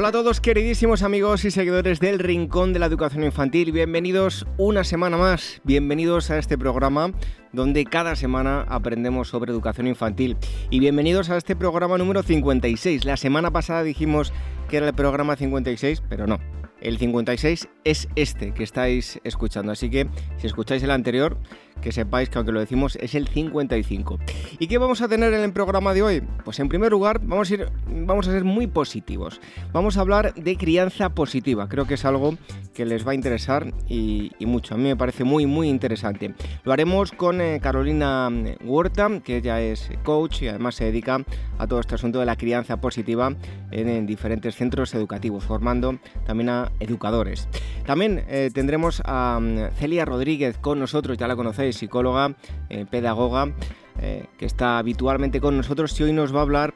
[0.00, 4.82] Hola a todos queridísimos amigos y seguidores del Rincón de la Educación Infantil, bienvenidos una
[4.82, 7.12] semana más, bienvenidos a este programa
[7.52, 10.38] donde cada semana aprendemos sobre educación infantil.
[10.70, 13.04] Y bienvenidos a este programa número 56.
[13.04, 14.32] La semana pasada dijimos
[14.70, 16.38] que era el programa 56, pero no.
[16.80, 20.08] El 56 es este que estáis escuchando, así que
[20.38, 21.36] si escucháis el anterior,
[21.80, 24.18] que sepáis que aunque lo decimos es el 55.
[24.58, 26.22] ¿Y qué vamos a tener en el programa de hoy?
[26.44, 29.40] Pues en primer lugar vamos a, ir, vamos a ser muy positivos.
[29.72, 31.68] Vamos a hablar de crianza positiva.
[31.68, 32.36] Creo que es algo
[32.74, 34.74] que les va a interesar y, mucho.
[34.74, 36.34] A mí me parece muy muy interesante.
[36.64, 38.28] Lo haremos con eh, Carolina
[38.64, 41.24] Huerta, que ella es coach y además se dedica
[41.58, 43.34] a todo este asunto de la crianza positiva
[43.70, 47.48] en, diferentes centros educativos, formando también a educadores.
[47.86, 52.34] También eh, tendremos a mm, Celia Rodríguez con nosotros, ya la conocéis psicóloga,
[52.68, 53.52] eh, pedagoga,
[54.00, 56.74] eh, que está habitualmente con nosotros y hoy nos va a hablar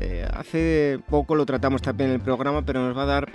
[0.00, 3.30] eh, hace poco lo tratamos también en el programa, pero nos va a dar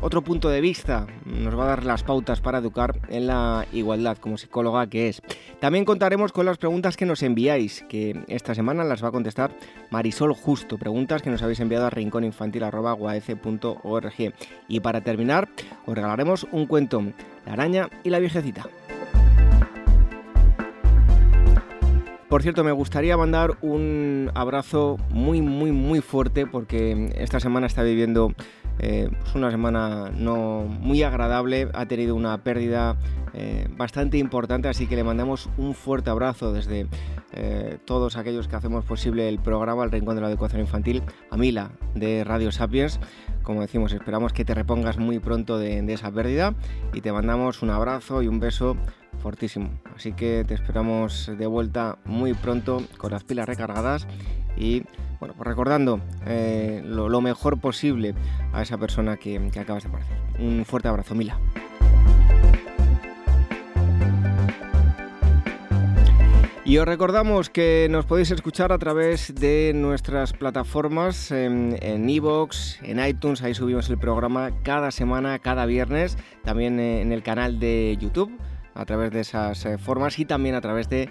[0.00, 4.18] otro punto de vista, nos va a dar las pautas para educar en la igualdad
[4.18, 5.22] como psicóloga que es.
[5.60, 9.50] También contaremos con las preguntas que nos enviáis, que esta semana las va a contestar
[9.90, 14.34] Marisol Justo, preguntas que nos habéis enviado a rincóninfantil.org.
[14.68, 15.48] Y para terminar,
[15.86, 17.02] os regalaremos un cuento,
[17.46, 18.66] La araña y la viejecita.
[22.30, 27.82] Por cierto, me gustaría mandar un abrazo muy, muy, muy fuerte porque esta semana está
[27.82, 28.32] viviendo
[28.78, 32.96] eh, pues una semana no muy agradable, ha tenido una pérdida
[33.34, 36.86] eh, bastante importante, así que le mandamos un fuerte abrazo desde
[37.32, 41.36] eh, todos aquellos que hacemos posible el programa El Rincón de la Educación Infantil, a
[41.36, 43.00] Mila de Radio Sapiens.
[43.42, 46.54] Como decimos, esperamos que te repongas muy pronto de esa pérdida
[46.94, 48.76] y te mandamos un abrazo y un beso
[49.18, 49.70] fortísimo.
[49.94, 54.06] Así que te esperamos de vuelta muy pronto con las pilas recargadas
[54.56, 54.84] y
[55.20, 58.14] bueno, pues recordando eh, lo, mejor posible
[58.52, 60.16] a esa persona que, acabas de aparecer.
[60.38, 61.38] Un fuerte abrazo, Mila.
[66.64, 73.04] Y os recordamos que nos podéis escuchar a través de nuestras plataformas en Evox, en,
[73.04, 78.30] iTunes, ahí subimos el programa cada semana, cada viernes, también en el canal de YouTube
[78.74, 81.10] a través de esas eh, formas y también a través de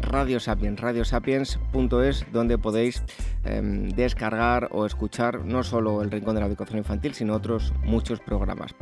[0.00, 3.02] Radio Sapiens, radiosapiens.es, donde podéis
[3.44, 8.20] em, descargar o escuchar no solo el Rincón de la Educación Infantil, sino otros muchos
[8.20, 8.74] programas.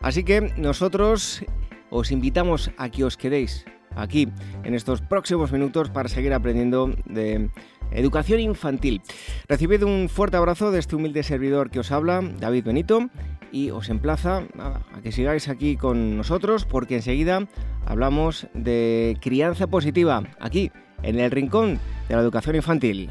[0.00, 1.44] Así que nosotros
[1.90, 3.64] os invitamos a que os quedéis
[3.96, 4.28] aquí
[4.64, 7.50] en estos próximos minutos para seguir aprendiendo de
[7.92, 9.02] educación infantil.
[9.48, 13.08] Recibid un fuerte abrazo de este humilde servidor que os habla, David Benito,
[13.54, 17.46] y os emplaza a que sigáis aquí con nosotros porque enseguida
[17.86, 20.72] hablamos de crianza positiva aquí
[21.04, 21.78] en el rincón
[22.08, 23.10] de la educación infantil.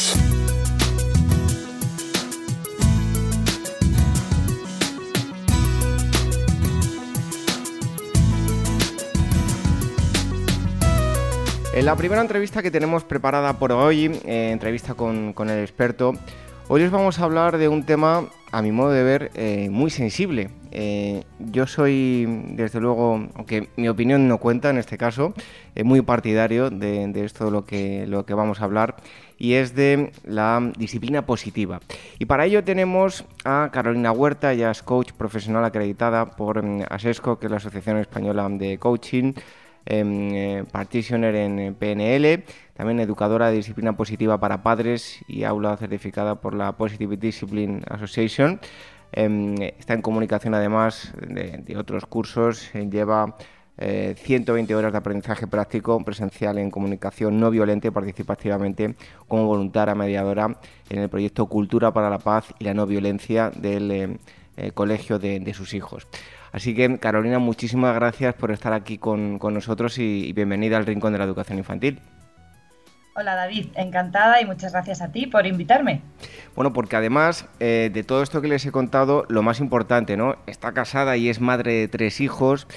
[11.73, 16.13] En la primera entrevista que tenemos preparada por hoy, eh, entrevista con, el experto,
[16.67, 19.89] Hoy os vamos a hablar de un tema, a mi modo de ver, eh, muy
[19.89, 20.51] sensible.
[20.71, 25.33] Eh, yo soy, desde luego, aunque mi opinión no cuenta en este caso,
[25.83, 28.95] muy partidario de, esto de lo que, lo que vamos a hablar
[29.37, 31.81] y es de la disciplina positiva.
[32.19, 37.39] Y para ello tenemos a Carolina Huerta, ya es coach profesional acreditada por mm, ASESCO,
[37.39, 39.33] que es la Asociación Española de Coaching,
[39.85, 42.43] eh, partitioner en PNL,
[42.73, 48.59] también educadora de disciplina positiva para padres y aula certificada por la Positive Discipline Association.
[49.11, 53.35] Em, está en comunicación además de, otros cursos, eh, lleva
[53.77, 58.95] 120 eh, horas de aprendizaje práctico presencial en comunicación no violenta y participa activamente
[59.27, 60.55] como voluntaria mediadora
[60.89, 64.19] en el proyecto Cultura para la Paz y la No Violencia del
[64.61, 66.07] eh, colegio de, sus hijos.
[66.51, 71.19] Así que, Carolina, muchísimas gracias por estar aquí con, nosotros y bienvenida al Rincón de
[71.19, 71.99] la Educación Infantil.
[73.13, 76.01] Hola David, encantada y muchas gracias a ti por invitarme.
[76.55, 80.37] Bueno, porque además eh, de todo esto que les he contado, lo más importante, ¿no?
[80.47, 82.67] Está casada y es madre de tres hijos,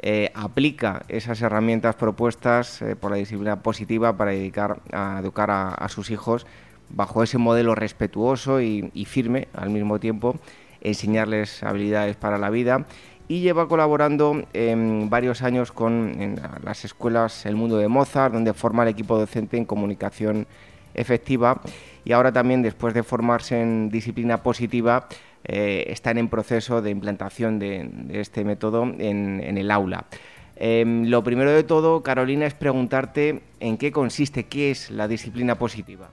[0.00, 5.88] eh, aplica esas herramientas propuestas eh, por la disciplina positiva para dedicar a educar a,
[5.88, 6.44] sus hijos
[6.88, 10.40] bajo ese modelo respetuoso y, y firme al mismo tiempo,
[10.84, 12.86] enseñarles habilidades para la vida
[13.26, 18.82] y lleva colaborando en varios años con las escuelas El Mundo de Mozart, donde forma
[18.82, 20.46] el equipo docente en comunicación
[20.94, 21.60] efectiva
[22.04, 25.08] y ahora también después de formarse en disciplina positiva
[25.44, 30.06] eh, están en proceso de implantación de, este método en, el aula.
[30.56, 35.58] Em, lo primero de todo, Carolina, es preguntarte en qué consiste, qué es la disciplina
[35.58, 36.10] positiva.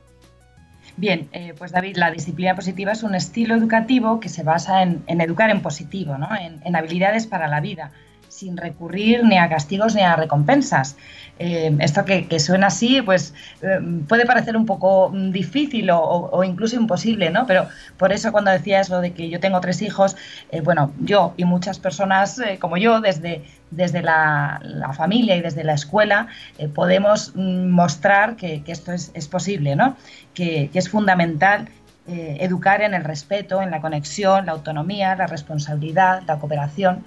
[0.98, 5.04] Bien, eh, pues David, la disciplina positiva es un estilo educativo que se basa en,
[5.08, 6.30] educar en positivo, ¿no?
[6.36, 7.92] en, habilidades para la vida,
[8.32, 10.96] sin recurrir ni a castigos ni a recompensas.
[11.38, 16.76] Eh, esto que, suena así, pues eh, puede parecer un poco mm, difícil o, incluso
[16.78, 17.46] imposible, ¿no?
[17.46, 17.68] Pero
[17.98, 20.16] por eso cuando decías lo de que yo tengo tres hijos,
[20.52, 24.62] eh, bueno, yo y muchas personas como yo, desde, desde la,
[24.96, 26.28] familia y desde la escuela,
[26.74, 29.98] podemos mm, mostrar que, esto es, posible, ¿no?
[30.34, 31.68] Que, que es fundamental
[32.08, 37.06] educar en el respeto, en la conexión, la autonomía, la responsabilidad, la cooperación.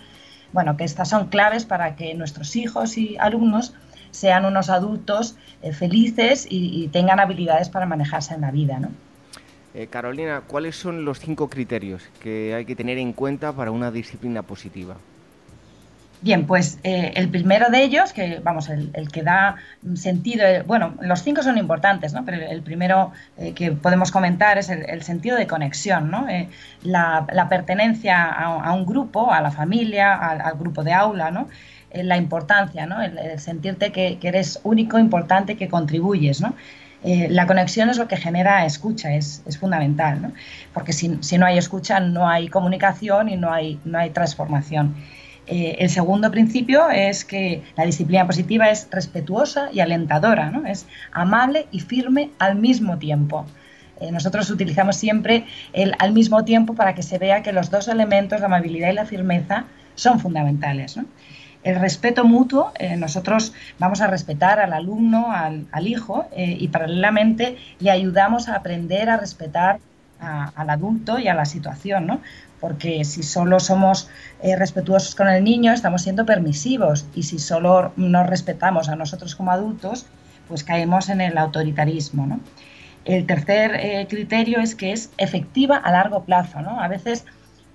[0.55, 3.75] Bueno, que estas son claves para que nuestros hijos y alumnos
[4.13, 8.79] sean unos adultos eh, felices y, tengan habilidades para manejarse en la vida.
[8.79, 8.91] ¿no?
[9.75, 13.91] Eh, Carolina, ¿cuáles son los cinco criterios que hay que tener en cuenta para una
[13.91, 14.97] disciplina positiva?
[16.25, 19.57] Bien, pues eh, el primero de ellos, que vamos, el, que da
[19.95, 22.25] sentido, bueno, los cinco son importantes, ¿no?
[22.25, 23.13] Pero el primero
[23.55, 26.27] que podemos comentar es el, sentido de conexión, ¿no?
[26.83, 31.47] La, pertenencia a, un grupo, a la familia, al, al grupo de aula, ¿no?
[31.93, 33.03] la importancia, ¿no?
[33.03, 36.41] el, sentirte que, eres único, importante, que contribuyes.
[36.41, 36.55] ¿no?
[37.05, 40.33] Eh, la conexión es lo que genera escucha, es, fundamental, ¿no?
[40.73, 44.95] porque si, no hay escucha no hay comunicación y no hay, no hay transformación.
[45.47, 50.67] Eh, el segundo principio es que la disciplina positiva es respetuosa y alentadora, ¿no?
[50.67, 53.45] es amable y firme al mismo tiempo.
[54.01, 57.89] Eh, nosotros utilizamos siempre el al mismo tiempo para que se vea que los dos
[57.89, 59.65] elementos, la amabilidad y la firmeza,
[59.95, 60.99] son fundamentales.
[61.63, 67.91] el respeto mutuo, eh, nosotros vamos a respetar al alumno, al, hijo, y paralelamente le
[67.91, 69.79] ayudamos a aprender a respetar
[70.21, 72.21] al adulto y a la situación, ¿no?
[72.61, 74.09] Porque si solo somos
[74.43, 79.35] eh, respetuosos con el niño, estamos siendo permisivos, y si solo nos respetamos a nosotros
[79.35, 80.07] como adultos,
[80.49, 82.41] pues caemos en el autoritarismo, ¿no?
[83.05, 86.81] El tercer criterio es que es efectiva a largo plazo, ¿no?
[86.81, 87.27] A veces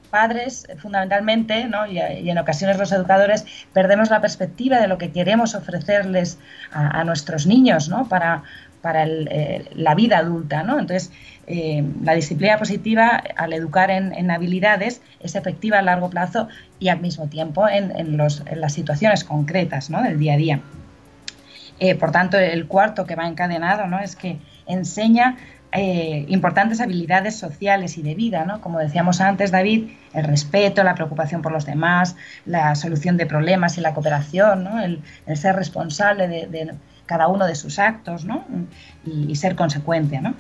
[0.10, 1.86] padres, fundamentalmente, ¿no?
[1.86, 6.40] y, en ocasiones los educadores, perdemos la perspectiva de lo que queremos ofrecerles
[6.72, 8.08] a, nuestros niños ¿no?
[8.08, 8.44] para,
[8.82, 10.64] para eh, la vida adulta.
[10.64, 10.80] ¿no?
[10.80, 11.12] Entonces,
[11.52, 16.48] eh, la disciplina positiva, al educar en, habilidades, es efectiva a largo plazo
[16.80, 20.04] y al mismo tiempo en, las situaciones concretas ¿no?
[20.04, 20.62] del día a día.
[21.80, 24.00] Eh, por tanto, el cuarto que va encadenado ¿no?
[24.00, 24.38] es que
[24.68, 25.38] enseña
[25.72, 28.60] eh, importantes habilidades sociales y de vida.
[28.62, 32.16] Como decíamos antes, David, el respeto, la preocupación por los demás,
[32.46, 34.68] la solución de problemas y la cooperación,
[35.26, 36.76] el, ser responsable de,
[37.08, 38.46] cada uno de sus actos ¿no?
[39.04, 40.22] y, ser consecuente.
[40.22, 40.36] ¿no?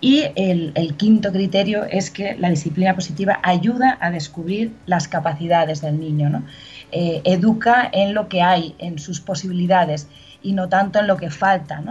[0.00, 6.00] Y el, quinto criterio es que la disciplina positiva ayuda a descubrir las capacidades del
[6.00, 6.42] niño, ¿no?
[6.90, 10.08] Eh, educa en lo que hay, en sus posibilidades
[10.42, 11.82] y no tanto en lo que falta,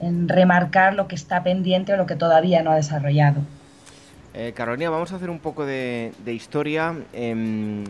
[0.00, 3.40] en, remarcar lo que está pendiente o lo que todavía no ha desarrollado.
[4.34, 6.94] Eh, Carolina, vamos a hacer un poco de, historia.
[7.14, 7.84] Em,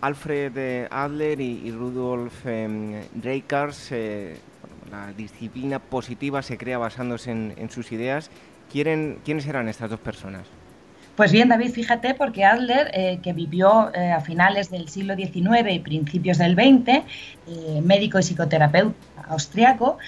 [0.00, 4.38] Alfred Adler y, Rudolf eh,
[4.90, 8.30] la disciplina positiva se crea basándose en, sus ideas
[8.70, 10.42] ¿quiénes eran estas dos personas?
[11.18, 15.68] Pues bien, David, fíjate, porque Adler, eh, que vivió eh, a finales del siglo XIX
[15.68, 16.88] y principios del XX,
[17.48, 18.94] eh, médico y psicoterapeuta
[19.28, 19.98] austriaco,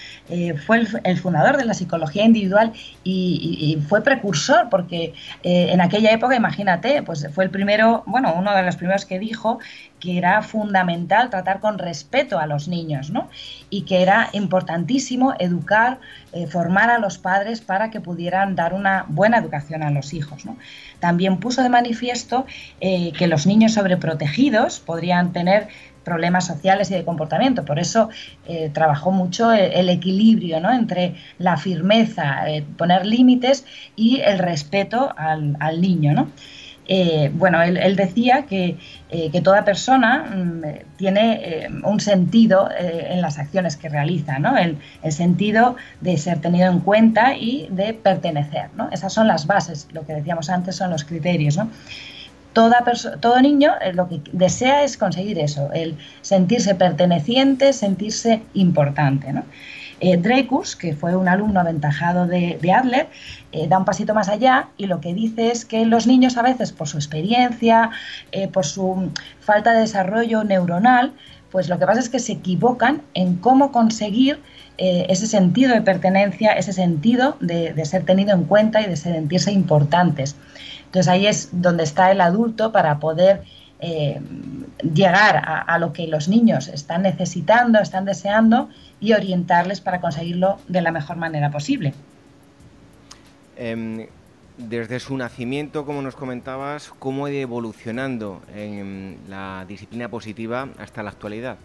[0.66, 2.72] fue el, fundador de la psicología individual
[3.04, 8.62] y, fue precursor, porque en aquella época, imagínate, pues fue el primero, bueno, uno de
[8.62, 9.58] los primeros que dijo
[9.98, 13.28] que era fundamental tratar con respeto a los niños, ¿no?
[13.68, 15.98] Y que era importantísimo educar,
[16.48, 20.56] formar a los padres para que pudieran dar una buena educación a los hijos, ¿no?
[21.00, 22.46] También puso de manifiesto
[22.80, 25.68] eh, que los niños sobreprotegidos podrían tener
[26.04, 27.64] problemas sociales y de comportamiento.
[27.64, 28.08] Por eso
[28.46, 33.64] eh, trabajó mucho el, equilibrio entre la firmeza, eh, poner límites
[33.96, 36.12] y el respeto al, niño.
[36.12, 36.28] ¿no?
[36.86, 38.76] Eh, bueno, él, decía que,
[39.10, 40.62] que, toda persona mm,
[40.96, 44.56] tiene un sentido en las acciones que realiza, ¿no?
[44.56, 44.78] El,
[45.12, 48.88] sentido de ser tenido en cuenta y de pertenecer, ¿no?
[48.90, 51.70] Esas son las bases, lo que decíamos antes son los criterios, ¿no?
[52.52, 52.84] Toda
[53.20, 59.44] todo niño lo que desea es conseguir eso, el sentirse perteneciente, sentirse importante, ¿no?
[60.00, 60.20] Eh,
[60.78, 63.08] que fue un alumno aventajado de, Adler,
[63.52, 66.42] eh, da un pasito más allá y lo que dice es que los niños a
[66.42, 67.90] veces por su experiencia,
[68.32, 71.12] eh, por su falta de desarrollo neuronal,
[71.50, 74.40] pues lo que pasa es que se equivocan en cómo conseguir
[74.78, 79.52] eh, ese sentido de pertenencia, ese sentido de, ser tenido en cuenta y de sentirse
[79.52, 80.36] importantes.
[80.90, 83.42] Entonces ahí es donde está el adulto para poder
[84.82, 88.68] llegar a, lo que los niños están necesitando, están deseando
[89.00, 91.94] y orientarles para conseguirlo de la mejor manera posible.
[93.56, 94.06] Em,
[94.68, 101.02] desde su nacimiento, como nos comentabas, ¿cómo ha ido evolucionando en la disciplina positiva hasta
[101.02, 101.56] la actualidad?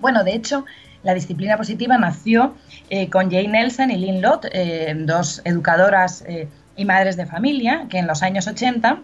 [0.00, 0.64] Bueno, de hecho,
[1.02, 2.54] la disciplina positiva nació
[2.90, 6.48] eh, con Jane Nelson y Lynn Lott, eh, dos educadoras eh,
[6.78, 9.00] y madres de familia, que en los años 80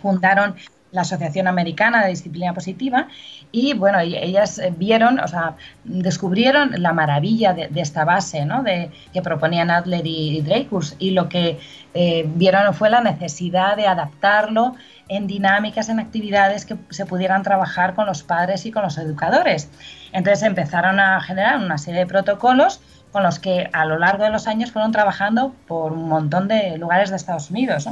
[0.00, 0.54] fundaron
[0.92, 3.08] la Asociación Americana de Disciplina Positiva
[3.52, 5.54] y bueno, ellas eh, vieron, o sea,
[5.84, 8.62] descubrieron la maravilla de, esta base ¿no?
[8.62, 11.58] de, que proponían Adler y Dreyfus y lo que
[11.94, 14.74] eh, vieron fue la necesidad de adaptarlo
[15.08, 19.70] en dinámicas, en actividades que se pudieran trabajar con los padres y con los educadores.
[20.12, 22.80] Entonces empezaron a generar una serie de protocolos
[23.12, 26.78] con los que a lo largo de los años fueron trabajando por un montón de
[26.78, 27.88] lugares de Estados Unidos.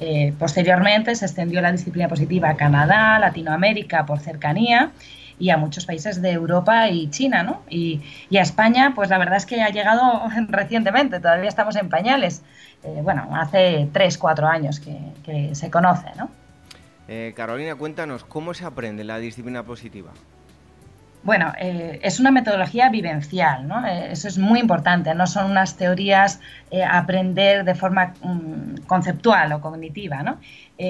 [0.00, 4.90] Eh, posteriormente se extendió la disciplina positiva a Canadá, Latinoamérica por cercanía
[5.38, 7.62] y a muchos países de Europa y China, ¿no?
[7.68, 8.02] Y,
[8.36, 12.42] a España, pues la verdad es que ha llegado recientemente, todavía estamos en pañales.
[12.82, 16.30] Eh, bueno, hace tres, cuatro años que, se conoce, ¿no?
[17.08, 20.12] Eh, Carolina, cuéntanos, ¿cómo se aprende la disciplina positiva?
[21.24, 23.86] Bueno, eh, es una metodología vivencial, ¿no?
[23.86, 26.38] Eh, eso es muy importante, no son unas teorías
[26.70, 30.38] eh, aprender de forma mm, conceptual o cognitiva, ¿no?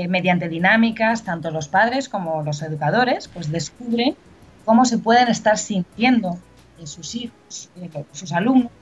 [0.08, 4.16] mediante dinámicas, tanto los padres como los educadores, pues descubren
[4.64, 6.38] cómo se pueden estar sintiendo
[6.84, 7.70] sus hijos,
[8.12, 8.72] sus alumnos,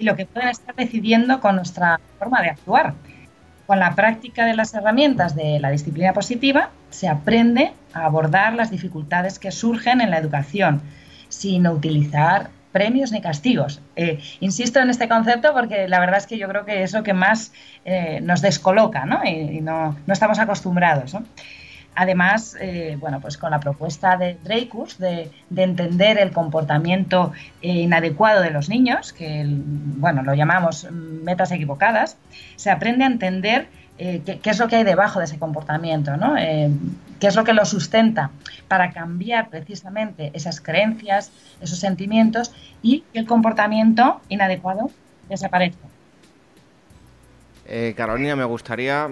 [0.00, 2.94] y lo que pueden estar decidiendo con nuestra forma de actuar.
[3.70, 8.72] Con la práctica de las herramientas de la disciplina positiva se aprende a abordar las
[8.72, 10.82] dificultades que surgen en la educación
[11.28, 13.80] sin utilizar premios ni castigos.
[13.94, 17.04] Eh, insisto en este concepto porque la verdad es que yo creo que es lo
[17.04, 17.52] que más
[17.84, 19.24] eh, nos descoloca ¿no?
[19.24, 21.14] y, no, estamos acostumbrados.
[21.94, 28.50] Además, eh, bueno, pues con la propuesta de Dreykus de, entender el comportamiento inadecuado de
[28.50, 32.16] los niños, que bueno, lo llamamos metas equivocadas,
[32.56, 33.68] se aprende a entender
[34.02, 36.34] eh, qué, es lo que hay debajo de ese comportamiento, ¿no?
[36.38, 36.70] Eh,
[37.20, 38.30] qué es lo que lo sustenta
[38.66, 41.30] para cambiar precisamente esas creencias,
[41.60, 44.90] esos sentimientos y que el comportamiento inadecuado
[45.28, 45.89] desaparezca.
[47.72, 49.08] Eh, Carolina, me gustaría,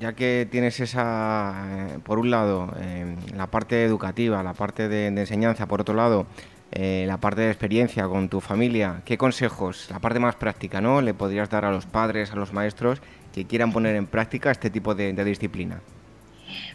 [0.00, 5.06] ya que tienes esa, eh, por un lado, eh, la parte educativa, la parte de,
[5.06, 6.26] enseñanza, por otro lado,
[6.72, 11.02] la parte de experiencia con tu familia, ¿qué consejos, la parte más práctica, ¿no?
[11.02, 13.02] le podrías dar a los padres, a los maestros
[13.34, 15.80] que quieran poner en práctica este tipo de, de disciplina?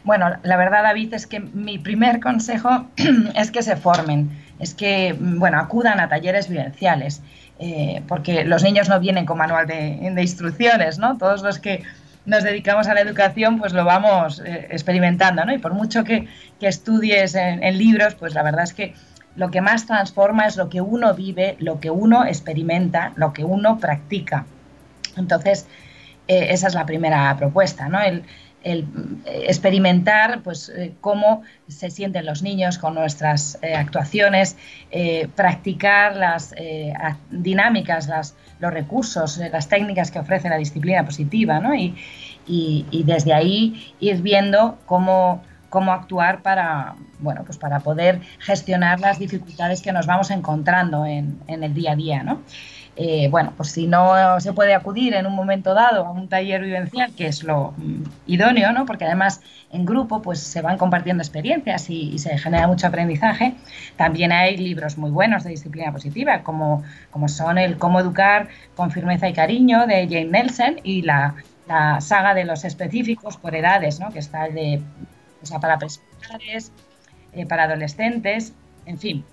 [0.04, 2.88] Bueno, la verdad, David, es que mi primer consejo
[3.36, 4.30] es que se formen,
[4.60, 7.22] es que, bueno, acudan a talleres vivenciales.
[7.60, 11.18] Eh, porque los niños no vienen con manual de, instrucciones, ¿no?
[11.18, 11.84] Todos los que
[12.26, 15.54] nos dedicamos a la educación, pues lo vamos eh, experimentando, ¿no?
[15.54, 16.28] Y por mucho que,
[16.62, 18.94] estudies en, libros, pues la verdad es que
[19.36, 23.44] lo que más transforma es lo que uno vive, lo que uno experimenta, lo que
[23.44, 24.46] uno practica.
[25.16, 25.68] Entonces,
[26.28, 28.00] eh, esa es la primera propuesta, ¿no?
[28.68, 28.86] El
[29.26, 34.58] eh, experimentar pues, eh, cómo se sienten los niños con nuestras eh, actuaciones,
[35.36, 36.54] practicar las
[37.30, 38.10] dinámicas,
[38.60, 41.76] los recursos, las técnicas que ofrece la disciplina positiva ¿no?
[41.76, 41.96] y,
[42.48, 49.20] y, desde ahí ir viendo cómo, cómo actuar para, bueno, pues para poder gestionar las
[49.20, 52.24] dificultades que nos vamos encontrando en, en el día a día.
[52.24, 52.42] ¿no?
[53.00, 56.64] Eh, bueno, pues si no se puede acudir en un momento dado a un taller
[56.64, 58.88] vivencial, que es lo mm, idóneo, ¿no?
[58.88, 63.54] Porque además en grupo pues se van compartiendo experiencias y, se genera mucho aprendizaje.
[63.98, 68.90] También hay libros muy buenos de disciplina positiva, como, como son el Cómo educar con
[68.90, 71.36] firmeza y cariño de Jane Nelson y la,
[72.00, 74.10] saga de los específicos por edades, ¿no?
[74.10, 74.82] Que está de,
[75.44, 76.72] o sea, para preescolares,
[77.34, 78.54] eh, para adolescentes,
[78.88, 79.26] en fin.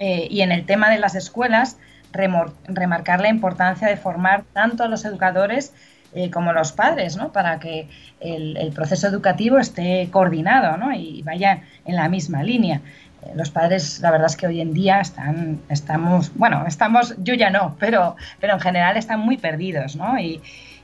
[0.00, 1.76] Eh, y en el tema de las escuelas,
[2.12, 5.72] remarcar la importancia de formar tanto a los educadores
[6.12, 7.30] eh, como los padres, ¿no?
[7.30, 7.88] para que
[8.18, 10.92] el, proceso educativo esté coordinado ¿no?
[10.92, 12.80] y vaya en la misma línea.
[13.22, 17.34] Eh, los padres, la verdad es que hoy en día están, estamos, bueno, estamos, yo
[17.34, 20.18] ya no, pero, pero en general están muy perdidos, ¿no?
[20.18, 20.42] Y,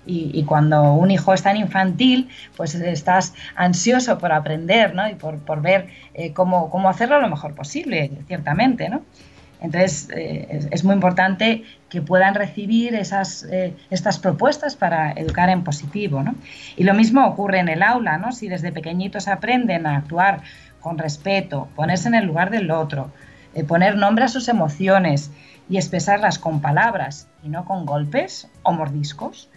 [0.08, 5.08] y, cuando un hijo está en infantil, pues estás ansioso por aprender, ¿no?
[5.08, 9.02] Y por, por ver eh, cómo, cómo hacerlo lo mejor posible, ciertamente, ¿no?
[9.60, 15.64] Entonces, eh, es, muy importante que puedan recibir esas, eh, estas propuestas para educar en
[15.64, 16.22] positivo.
[16.22, 16.34] ¿no?
[16.76, 18.32] Y lo mismo ocurre en el aula, ¿no?
[18.32, 20.42] si desde pequeñitos aprenden a actuar
[20.80, 23.10] con respeto, ponerse en el lugar del otro,
[23.54, 25.30] eh, poner nombre a sus emociones
[25.68, 29.48] y expresarlas con palabras y no con golpes o mordiscos,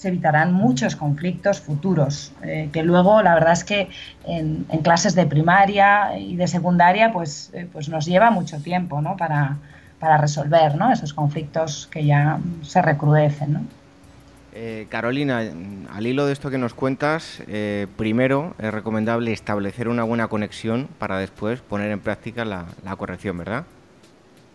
[0.00, 3.90] se evitarán muchos conflictos futuros, eh, que luego la verdad es que
[4.24, 9.18] en, clases de primaria y de secundaria pues, eh, pues nos lleva mucho tiempo ¿no?
[9.18, 9.58] para,
[9.98, 10.90] para resolver ¿no?
[10.90, 13.52] esos conflictos que ya se recrudecen.
[13.52, 13.60] ¿no?
[14.54, 15.42] Eh, Carolina,
[15.92, 17.42] al hilo de esto que nos cuentas,
[17.98, 23.36] primero es recomendable establecer una buena conexión para después poner en práctica la, la corrección,
[23.36, 23.66] ¿verdad?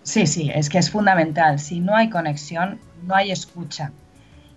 [0.02, 1.60] Sí, sí, es que es fundamental.
[1.60, 3.92] Si no hay conexión, no hay escucha.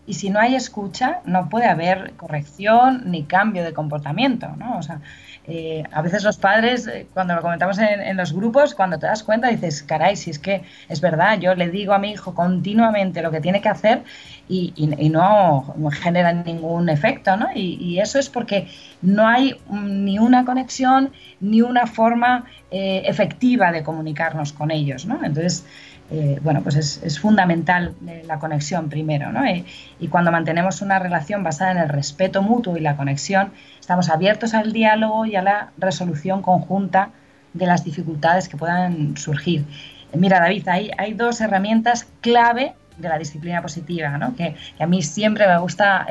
[0.09, 4.79] Y si no hay escucha, no puede haber corrección ni cambio de comportamiento, ¿no?
[4.79, 5.03] O sea,
[5.47, 9.23] eh, a veces los padres, eh, cuando lo comentamos en, los grupos, cuando te das
[9.23, 13.21] cuenta dices, caray, si es que es verdad, yo le digo a mi hijo continuamente
[13.21, 14.03] lo que tiene que hacer
[14.49, 14.73] y,
[15.11, 17.49] no genera ningún efecto, ¿no?
[17.55, 18.67] Y, eso es porque
[19.03, 25.23] no hay ni una conexión ni una forma eh, efectiva de comunicarnos con ellos, ¿no?
[25.23, 25.67] Entonces,
[26.11, 29.44] eh, bueno, pues es, fundamental eh, la conexión primero, ¿no?
[29.44, 29.64] Eh,
[30.01, 34.55] y cuando mantenemos una relación basada en el respeto mutuo y la conexión, estamos abiertos
[34.55, 37.11] al diálogo y a la resolución conjunta
[37.53, 39.66] de las dificultades que puedan surgir.
[40.14, 44.35] mira, David, hay, dos herramientas clave de la disciplina positiva, ¿no?
[44.35, 46.07] que, a mí siempre me gusta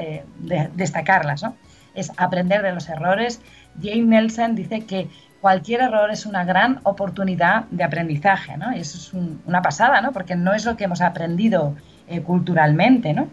[0.75, 1.43] destacarlas.
[1.43, 1.55] ¿no?
[1.95, 3.41] Es aprender de los errores.
[3.81, 5.09] Jane Nelson dice que
[5.41, 8.75] cualquier error es una gran oportunidad de aprendizaje, ¿no?
[8.75, 9.13] Y eso es
[9.45, 10.11] una pasada, ¿no?
[10.11, 11.75] Porque no es lo que hemos aprendido
[12.07, 13.29] eh, culturalmente, ¿no?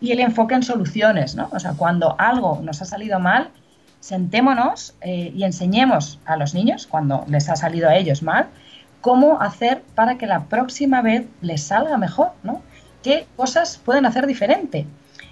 [0.00, 1.48] Y el enfoque en soluciones, ¿no?
[1.52, 3.50] O sea, cuando algo nos ha salido mal,
[4.00, 8.48] sentémonos eh, y enseñemos a los niños, cuando les ha salido a ellos mal,
[9.00, 12.62] cómo hacer para que la próxima vez les salga mejor, ¿no?
[13.02, 14.86] ¿Qué cosas pueden hacer diferente?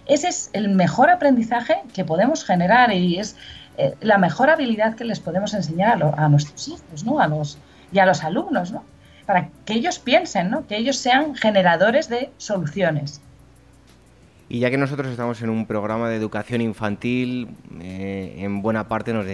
[0.07, 3.37] Ese es el mejor aprendizaje que podemos generar y es
[3.77, 7.21] eh, la mejor habilidad que les podemos enseñar a, nuestros hijos ¿no?
[7.21, 7.59] a los,
[7.93, 8.85] y a los alumnos, ¿no?
[9.27, 10.67] para que ellos piensen, ¿no?
[10.67, 13.21] que ellos sean generadores de soluciones.
[14.49, 17.49] Y ya que nosotros estamos en un programa de educación infantil,
[17.81, 19.25] eh, en buena parte nos,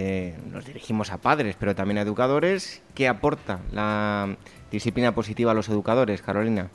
[0.51, 2.81] nos, dirigimos a padres, pero también a educadores.
[2.95, 4.37] ¿Qué aporta la
[4.71, 6.69] disciplina positiva a los educadores, Carolina?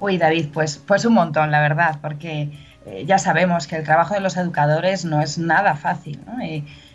[0.00, 2.50] Uy, David, pues, pues un montón, la verdad, porque
[2.86, 6.20] eh, ya sabemos que el trabajo de los educadores no es nada fácil.
[6.26, 6.42] ¿no?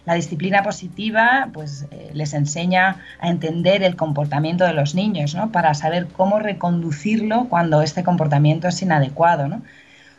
[0.06, 5.52] La disciplina positiva pues, eh, les enseña a entender el comportamiento de los niños, ¿no?
[5.52, 9.48] para saber cómo reconducirlo cuando este comportamiento es inadecuado.
[9.48, 9.62] ¿no?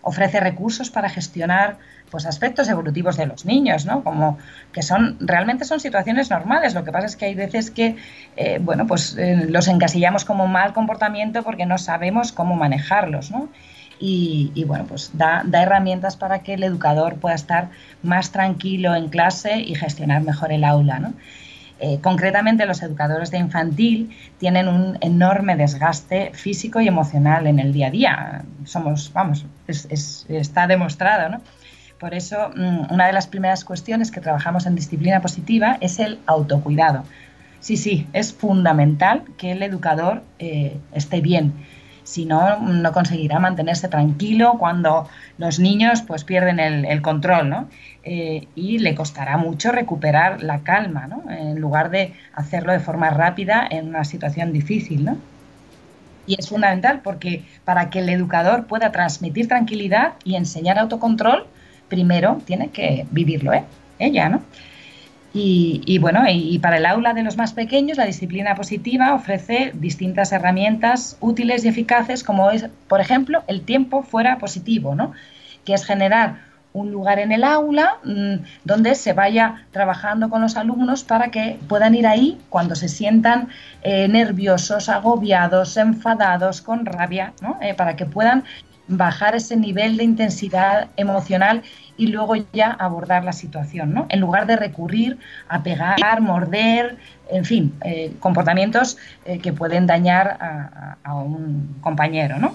[0.02, 1.78] Ofrece recursos para gestionar
[2.12, 4.04] pues, aspectos evolutivos de los niños, ¿no?
[4.04, 4.38] como
[4.72, 6.74] que son realmente son situaciones normales.
[6.74, 7.96] Lo que pasa es que hay veces que
[8.36, 13.32] eh, bueno, pues, eh, los encasillamos como mal comportamiento porque no sabemos cómo manejarlos.
[13.32, 13.48] ¿no?
[14.04, 17.68] Y, bueno, pues da, herramientas para que el educador pueda estar
[18.02, 21.12] más tranquilo en clase y gestionar mejor el aula.
[21.78, 27.72] Eh, concretamente, los educadores de infantil tienen un enorme desgaste físico y emocional en el
[27.72, 28.44] día a día.
[28.64, 31.40] Somos, vamos, está demostrado, ¿no?
[32.00, 36.18] Por eso, mm, una de las primeras cuestiones que trabajamos en disciplina positiva es el
[36.26, 37.04] autocuidado.
[37.60, 41.52] Sí, sí, es fundamental que el educador eh, esté bien
[42.04, 47.68] Si no, no conseguirá mantenerse tranquilo cuando los niños pues pierden el, control, ¿no?
[48.04, 51.22] Eh, y le costará mucho recuperar la calma, ¿no?
[51.30, 55.16] En lugar de hacerlo de forma rápida en una situación difícil, ¿no?
[56.26, 61.46] Y es fundamental porque para que el educador pueda transmitir tranquilidad y enseñar autocontrol,
[61.88, 63.64] primero tiene que vivirlo ¿eh?
[63.98, 64.42] ella, ¿no?
[65.34, 70.30] Y, bueno, y, para el aula de los más pequeños, la disciplina positiva ofrece distintas
[70.32, 75.12] herramientas útiles y eficaces, como es, por ejemplo, el tiempo fuera positivo, ¿no?
[75.64, 80.56] que es generar un lugar en el aula mm, donde se vaya trabajando con los
[80.56, 83.48] alumnos para que puedan ir ahí cuando se sientan
[83.82, 87.58] eh, nerviosos, agobiados, enfadados, con rabia, ¿no?
[87.60, 88.44] Eh, para que puedan
[88.88, 91.62] bajar ese nivel de intensidad emocional
[91.96, 94.06] y luego ya abordar la situación, ¿no?
[94.08, 96.96] En lugar de recurrir a pegar, morder,
[97.30, 98.98] en fin, eh, comportamientos
[99.42, 100.36] que pueden dañar
[101.04, 102.54] a, un compañero, ¿no?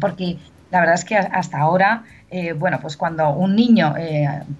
[0.00, 0.38] Porque
[0.72, 3.94] la verdad es que hasta ahora, eh, bueno, pues cuando un niño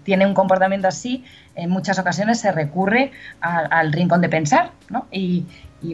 [0.04, 1.24] tiene un comportamiento así,
[1.56, 5.06] en muchas ocasiones se recurre al rincón de pensar, ¿no?
[5.10, 5.46] Y,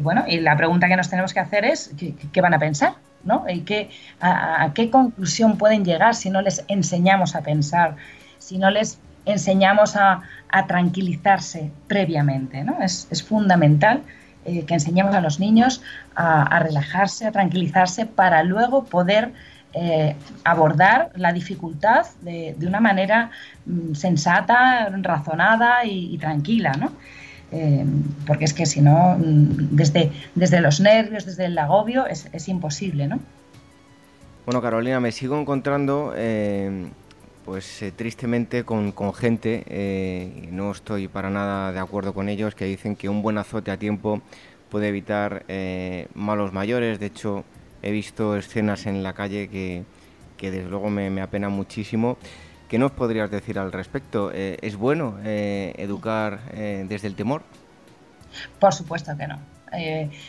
[0.03, 1.93] bueno, y la pregunta que nos tenemos que hacer es,
[2.33, 2.95] qué van a pensar?
[3.25, 3.45] ¿no?
[3.49, 7.97] ¿Y qué, a, qué conclusión pueden llegar si no les enseñamos a pensar,
[8.39, 10.23] si no les enseñamos a,
[10.67, 12.79] tranquilizarse previamente, ¿no?
[12.81, 14.03] Es, fundamental
[14.47, 15.83] eh, que enseñemos a los niños
[16.17, 19.33] a, relajarse, a tranquilizarse para luego poder
[19.75, 23.31] eh, abordar la dificultad de, una manera
[23.67, 26.93] mm, sensata, razonada y, tranquila, ¿no?
[27.53, 27.85] Eh,
[28.27, 32.49] porque es que si no, mm, desde, desde los nervios, desde el agobio, es, es
[32.49, 33.19] imposible, ¿no?
[34.47, 36.87] Bueno, Carolina, me sigo encontrando, eh,
[37.45, 39.65] pues tristemente, con, con gente,
[40.43, 43.71] y no estoy para nada de acuerdo con ellos, que dicen que un buen azote
[43.71, 44.23] a tiempo
[44.71, 45.45] puede evitar
[46.15, 46.99] malos mayores.
[46.99, 47.45] De hecho,
[47.83, 49.85] he visto escenas en la calle que,
[50.37, 52.19] que desde luego me, me apena muchísimo.
[52.69, 54.31] ¿Qué nos podrías decir al respecto?
[54.33, 57.43] Eh, ¿Es bueno eh, educar eh, desde el temor?
[58.61, 59.39] Por supuesto que no.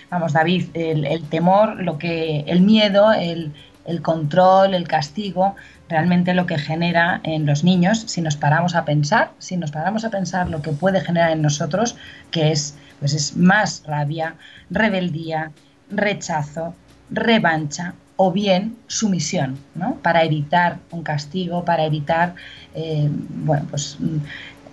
[0.10, 3.54] vamos, David, el, temor, lo que, el miedo, el,
[4.02, 5.56] control, el castigo,
[5.90, 10.06] realmente lo que genera en los niños, si nos paramos a pensar, si nos paramos
[10.06, 11.98] a pensar lo que puede generar en nosotros,
[12.32, 14.36] que es, pues es más rabia,
[14.70, 15.52] rebeldía,
[15.90, 16.74] rechazo,
[17.10, 19.96] revancha, o bien sumisión, ¿no?
[19.96, 22.36] para evitar un castigo, para evitar
[22.76, 24.18] eh, bueno, pues, mm,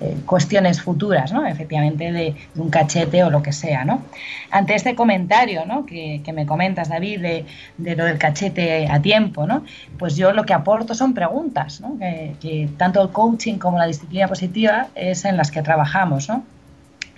[0.00, 1.46] eh, cuestiones futuras, ¿no?
[1.46, 3.84] efectivamente, de, un cachete o lo que sea.
[3.84, 4.02] ¿no?
[4.50, 5.86] Ante este comentario ¿no?
[5.86, 7.46] que, me comentas, David, de,
[7.94, 9.64] lo del cachete a tiempo, ¿no?
[9.96, 11.96] pues yo lo que aporto son preguntas, ¿no?
[11.98, 16.28] que, tanto el coaching como la disciplina positiva es en las que trabajamos.
[16.28, 16.42] ¿no?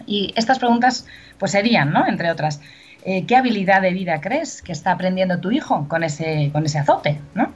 [0.06, 1.06] Y estas preguntas
[1.38, 2.06] pues serían, ¿no?
[2.06, 2.60] entre otras,
[3.04, 6.78] eh, ¿qué habilidad de vida crees que está aprendiendo tu hijo con ese, con ese
[6.78, 7.20] azote?
[7.34, 7.52] ¿no?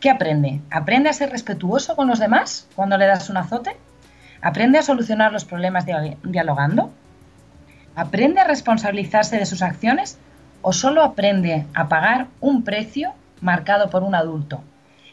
[0.00, 0.60] ¿Qué aprende?
[0.70, 3.76] ¿Aprende a ser respetuoso con los demás cuando le das un azote?
[4.40, 5.84] ¿Aprende a solucionar los problemas
[6.22, 6.90] dialogando?
[7.94, 10.18] ¿Aprende a responsabilizarse de sus acciones
[10.62, 14.62] o solo aprende a pagar un precio marcado por un adulto?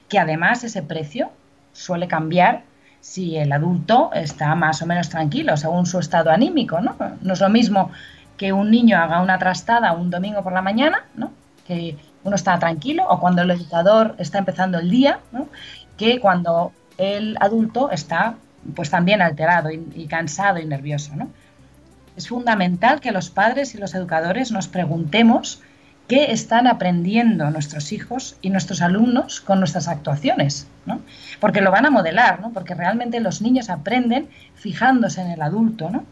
[0.08, 1.32] Que además ese precio
[1.74, 2.64] suele cambiar
[3.02, 6.80] si el adulto está más o menos tranquilo según su estado anímico.
[6.80, 7.92] No, no es lo mismo
[8.38, 11.32] que un niño haga una trastada un domingo por la mañana, ¿no?
[11.66, 15.50] que uno está tranquilo, o cuando el educador está empezando el día, ¿no?
[15.98, 18.36] que cuando el adulto está
[18.76, 21.16] pues también alterado y, cansado y nervioso.
[21.16, 21.30] ¿no?
[22.16, 25.62] Es fundamental que los padres y los educadores nos preguntemos
[26.08, 31.02] qué están aprendiendo nuestros hijos y nuestros alumnos con nuestras actuaciones, ¿no?
[31.40, 32.52] porque lo van a modelar, ¿no?
[32.52, 35.90] porque realmente los niños aprenden fijándose en el adulto.
[35.90, 36.06] ¿no?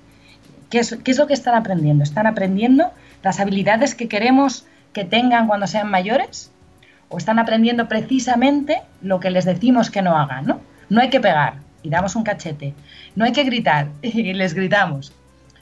[0.70, 2.04] ¿Qué es, lo que están aprendiendo?
[2.04, 2.92] ¿Están aprendiendo
[3.24, 6.52] las habilidades que queremos que tengan cuando sean mayores?
[7.10, 10.46] ¿O están aprendiendo precisamente lo que les decimos que no hagan?
[10.46, 12.74] No, no hay que pegar y damos un cachete.
[13.16, 15.14] No hay que gritar y les gritamos.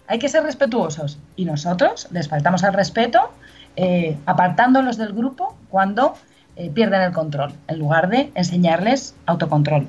[0.07, 3.31] Hay que ser respetuosos y nosotros les faltamos al respeto
[3.75, 6.15] eh, apartándolos del grupo cuando
[6.55, 9.87] eh, pierden el control, en lugar de enseñarles autocontrol.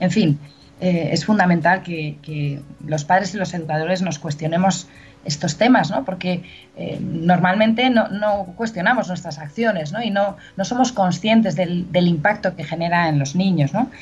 [0.00, 0.38] En fin,
[0.82, 4.88] eh, es fundamental que, los padres y los educadores nos cuestionemos
[5.24, 6.04] estos temas, ¿no?
[6.04, 6.42] porque
[6.76, 10.02] eh, normalmente no, cuestionamos nuestras acciones ¿no?
[10.02, 13.72] y no, no somos conscientes del, impacto que genera en los niños.
[13.72, 13.92] ¿no?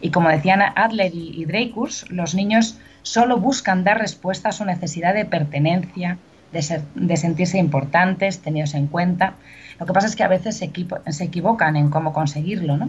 [0.00, 1.74] Y como decían Adler y, y
[2.08, 6.16] los niños solo buscan dar respuesta a su necesidad de pertenencia,
[6.52, 9.34] de, de, sentirse importantes, tenidos en cuenta.
[9.78, 10.72] Lo que pasa es que a veces se,
[11.10, 12.88] se equivocan en cómo conseguirlo, ¿no?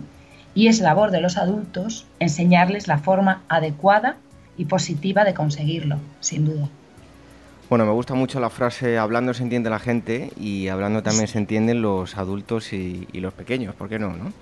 [0.53, 4.17] Y es labor de los adultos enseñarles la forma adecuada
[4.57, 6.67] y positiva de conseguirlo, sin duda.
[7.69, 11.37] Bueno, me gusta mucho la frase hablando se entiende la gente y hablando también se
[11.37, 14.13] entienden los adultos y, los pequeños, ¿por qué no?
[14.13, 14.33] no?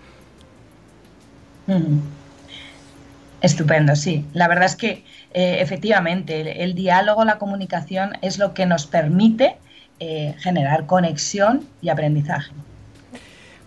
[3.41, 4.25] Estupendo, sí.
[4.33, 9.57] La verdad es que eh, efectivamente el, diálogo, la comunicación es lo que nos permite
[9.99, 12.51] eh, generar conexión y aprendizaje.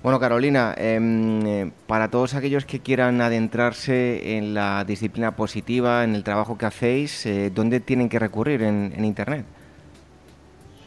[0.02, 6.16] Bueno, Carolina, em, eh, para todos aquellos que quieran adentrarse en la disciplina positiva, en
[6.16, 9.46] el trabajo que hacéis, ¿dónde tienen que recurrir en, Internet?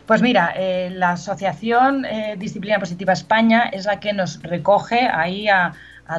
[0.05, 0.53] Pues mira,
[0.89, 2.05] la Asociación
[2.37, 5.73] Disciplina Positiva España es la que nos recoge ahí a,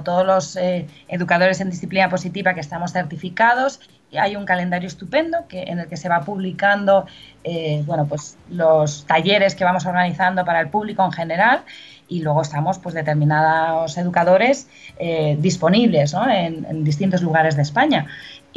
[0.05, 3.81] todos los eh, educadores en disciplina positiva que estamos certificados.
[4.19, 7.07] Hay un calendario estupendo que, en el que se va publicando
[7.45, 11.63] eh, bueno, pues los talleres que vamos organizando para el público en general
[12.09, 18.07] y luego estamos pues determinados educadores eh, disponibles en, distintos lugares de España.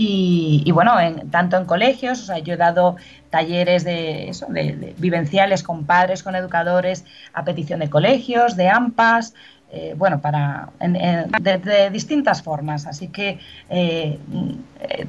[0.01, 2.95] Y, bueno, en, tanto en colegios, o sea, yo he dado
[3.29, 9.33] talleres de, eso, de vivenciales con padres, con educadores, a petición de colegios, de AMPAs,
[9.71, 12.87] eh, bueno, para de, distintas formas.
[12.87, 14.17] Así que eh,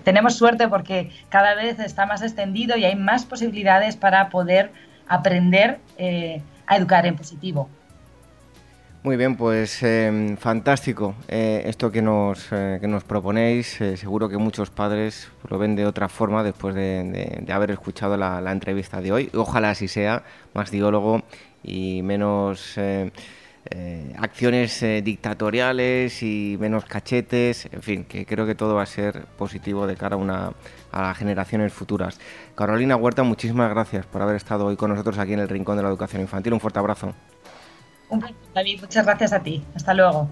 [0.02, 4.72] tenemos suerte porque cada vez está más extendido y hay más posibilidades para poder
[5.06, 5.78] aprender
[6.66, 7.68] a educar en positivo.
[9.02, 9.82] Muy bien, pues
[10.38, 13.78] fantástico esto que nos, que nos proponéis.
[13.96, 19.00] seguro que muchos padres lo ven de otra forma después de, haber escuchado la, entrevista
[19.00, 19.30] de hoy.
[19.32, 21.22] Ojalá así sea, más diólogo
[21.62, 22.76] y menos
[23.66, 28.86] eh, acciones eh, dictatoriales y menos cachetes, en fin, que creo que todo va a
[28.86, 30.52] ser positivo de cara a, una,
[30.92, 32.18] a las generaciones futuras.
[32.54, 35.82] Carolina Huerta, muchísimas gracias por haber estado hoy con nosotros aquí en el Rincón de
[35.82, 36.54] la Educación Infantil.
[36.54, 37.14] Un fuerte abrazo.
[38.10, 38.80] Un David.
[38.80, 39.62] Muchas gracias a ti.
[39.74, 40.28] Hasta luego.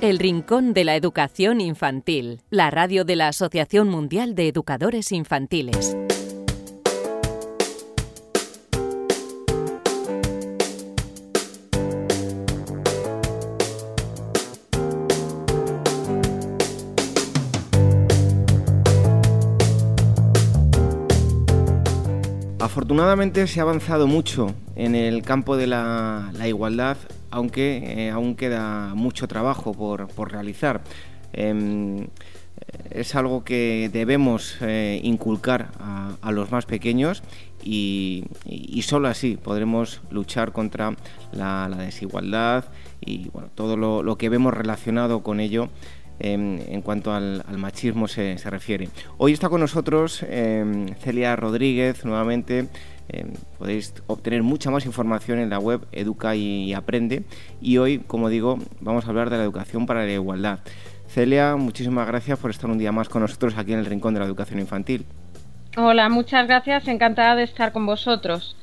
[0.00, 5.96] El Rincón de la Educación Infantil, la radio de la Asociación Mundial de Educadores Infantiles.
[22.92, 26.98] Afortunadamente se ha avanzado mucho en el campo de la, igualdad,
[27.30, 30.82] aunque eh, aún queda mucho trabajo por, realizar.
[31.32, 32.08] Em,
[32.90, 37.22] es algo que debemos eh, inculcar a, los más pequeños
[37.64, 38.26] y,
[38.82, 40.94] solo así podremos luchar contra
[41.32, 42.66] la, desigualdad
[43.00, 45.70] y todo lo, que vemos relacionado con ello
[46.22, 48.88] em, en cuanto al, machismo se, refiere.
[49.18, 52.68] Hoy está con nosotros em, Celia Rodríguez nuevamente.
[53.08, 57.24] Em, podéis obtener mucha más información en la web Educa y Aprende.
[57.60, 60.60] Y hoy, como digo, vamos a hablar de la educación para la igualdad.
[61.08, 64.20] Celia, muchísimas gracias por estar un día más con nosotros aquí en el Rincón de
[64.20, 65.04] la Educación Infantil.
[65.76, 68.56] Hola, muchas gracias, encantada de estar con vosotros.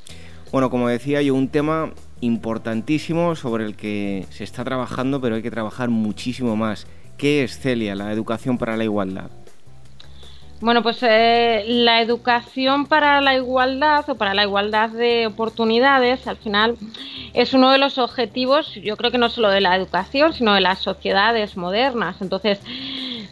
[0.52, 1.91] Bueno, como decía yo, un tema
[2.22, 6.88] importantísimo sobre el que se está trabajando, pero hay que trabajar muchísimo más.
[7.19, 9.29] ¿Qué es Celia, la educación para la igualdad?
[10.62, 16.38] Bueno, pues eh, la educación para la igualdad o para la igualdad de oportunidades, al
[16.38, 16.77] final,
[17.34, 20.62] es uno de los objetivos, yo creo que no solo de la educación, sino de
[20.62, 22.21] las sociedades modernas.
[22.21, 22.62] Entonces,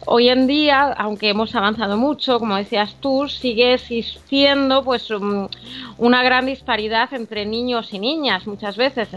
[0.04, 5.48] hoy en día, aunque hemos avanzado mucho, como decías tú, sigue existiendo pues um,
[5.96, 9.08] una gran disparidad entre niños y niñas muchas veces,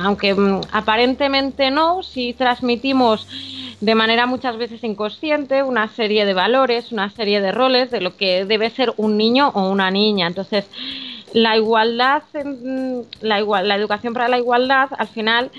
[0.00, 3.26] aunque um, aparentemente no, si transmitimos
[3.80, 8.16] de manera muchas veces inconsciente una serie de valores, una serie de roles de lo
[8.16, 10.26] que debe ser un niño o una niña.
[10.26, 10.68] Entonces,
[11.32, 12.22] la igualdad,
[13.20, 15.50] la, igual, la educación para la igualdad, al final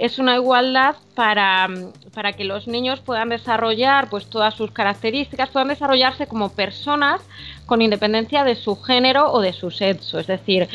[0.00, 1.68] es una igualdad para,
[2.14, 7.20] para, que los niños puedan desarrollar pues todas sus características, puedan desarrollarse como personas
[7.66, 10.18] con independencia de su género o de su sexo.
[10.18, 10.68] Es decir,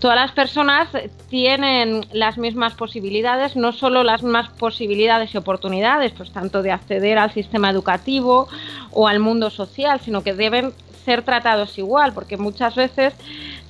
[0.00, 0.88] todas las personas
[1.30, 7.16] tienen las mismas posibilidades, no solo las mismas posibilidades y oportunidades, pues tanto de acceder
[7.18, 8.48] al sistema educativo
[8.90, 10.72] o al mundo social, sino que deben
[11.04, 13.14] ser tratados igual, porque muchas veces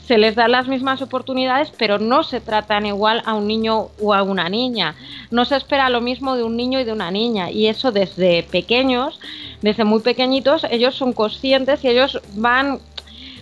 [0.07, 4.13] se les da las mismas oportunidades, pero no se tratan igual a un niño o
[4.13, 4.95] a una niña.
[5.31, 7.51] No se espera lo mismo de un niño y de una niña.
[7.51, 9.19] Y eso desde pequeños,
[9.63, 12.81] desde muy pequeñitos, ellos son conscientes y ellos van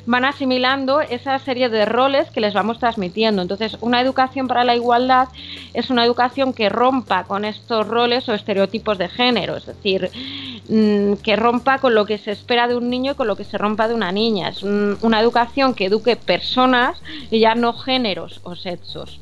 [0.07, 3.43] van asimilando esa serie de roles que les vamos transmitiendo.
[3.43, 5.29] Entonces, una educación para la igualdad
[5.75, 10.11] es una educación que rompa con estos roles o estereotipos de género, es decir,
[10.69, 13.45] mm, que rompa con lo que se espera de un niño y con lo que
[13.45, 14.49] se rompa de una niña.
[14.49, 19.21] Es una educación que eduque personas y ya no géneros o sexos.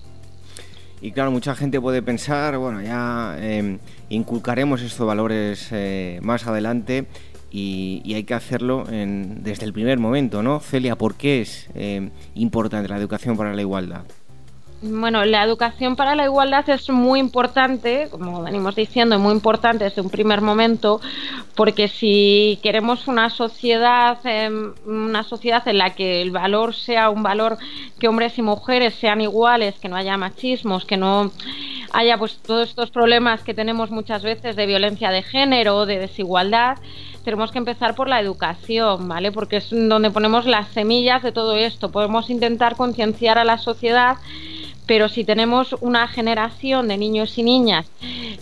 [1.02, 3.78] Y claro, mucha gente puede pensar, bueno, ya em,
[4.10, 7.06] inculcaremos estos valores eh, más adelante
[7.50, 10.60] y, hay que hacerlo desde el primer momento, ¿no?
[10.60, 14.04] Celia, ¿por qué es em, importante la educación para la igualdad?
[14.82, 20.00] Bueno, la educación para la igualdad es muy importante, como venimos diciendo, muy importante desde
[20.00, 21.02] un primer momento,
[21.54, 27.22] porque si queremos una sociedad, em, una sociedad en la que el valor sea un
[27.22, 27.58] valor
[27.98, 31.30] que hombres y mujeres sean iguales, que no haya machismos, que no
[31.92, 36.78] haya pues todos estos problemas que tenemos muchas veces de violencia de género, de desigualdad,
[37.24, 39.32] tenemos que empezar por la educación, ¿vale?
[39.32, 41.90] Porque es donde ponemos las semillas de todo esto.
[41.90, 44.16] Podemos intentar concienciar a la sociedad
[44.90, 47.86] pero si tenemos una generación de niños y niñas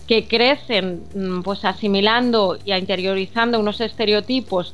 [0.07, 4.73] que crecen mm, pues asimilando y interiorizando unos estereotipos,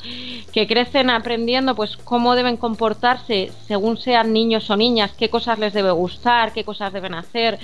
[0.54, 5.74] que crecen aprendiendo pues cómo deben comportarse según sean niños o niñas, qué cosas les
[5.74, 7.60] debe gustar, qué cosas deben hacer,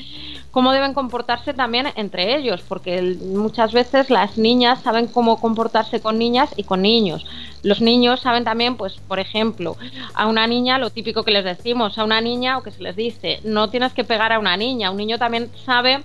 [0.52, 6.20] cómo deben comportarse también entre ellos, porque muchas veces las niñas saben cómo comportarse con
[6.20, 7.26] niñas y con niños.
[7.64, 9.78] Los niños saben también, pues, por ejemplo,
[10.14, 12.96] a una niña, lo típico que les decimos, a una niña o que se les
[12.96, 16.04] dice, no tienes que pegar a una niña, un niño también sabe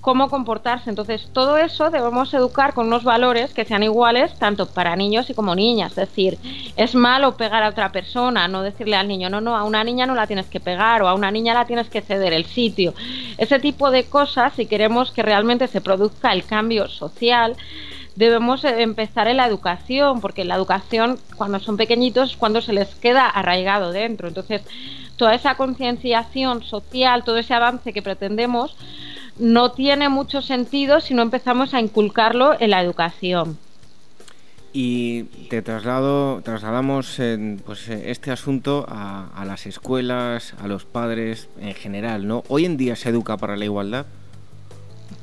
[0.00, 0.90] cómo comportarse.
[0.90, 5.34] Entonces, todo eso debemos educar con unos valores que sean iguales tanto para niños y
[5.34, 5.92] como niñas.
[5.92, 6.38] Es decir,
[6.76, 10.06] es malo pegar a otra persona, no decirle al niño, no, no, a una niña
[10.06, 12.94] no la tienes que pegar o a una niña la tienes que ceder el sitio.
[13.36, 17.56] Ese tipo de cosas, si queremos que realmente se produzca el cambio social,
[18.16, 22.94] debemos empezar en la educación, porque la educación cuando son pequeñitos es cuando se les
[22.96, 24.26] queda arraigado dentro.
[24.26, 24.62] Entonces,
[25.18, 28.74] toda esa concienciación social, todo ese avance que pretendemos,
[29.38, 33.58] no tiene mucho sentido si no empezamos a inculcarlo en la educación.
[34.72, 37.20] Y te traslado, trasladamos
[37.64, 42.44] pues, este asunto a, a, las escuelas, a los padres en general, ¿no?
[42.48, 44.06] Hoy en día se educa para la igualdad.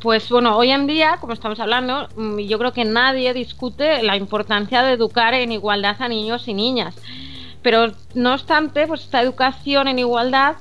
[0.02, 4.18] Pues bueno, hoy en día, como estamos hablando, mm, yo creo que nadie discute la
[4.18, 6.96] importancia de educar en igualdad a niños y niñas.
[7.66, 10.58] Pero no obstante, pues esta educación en igualdad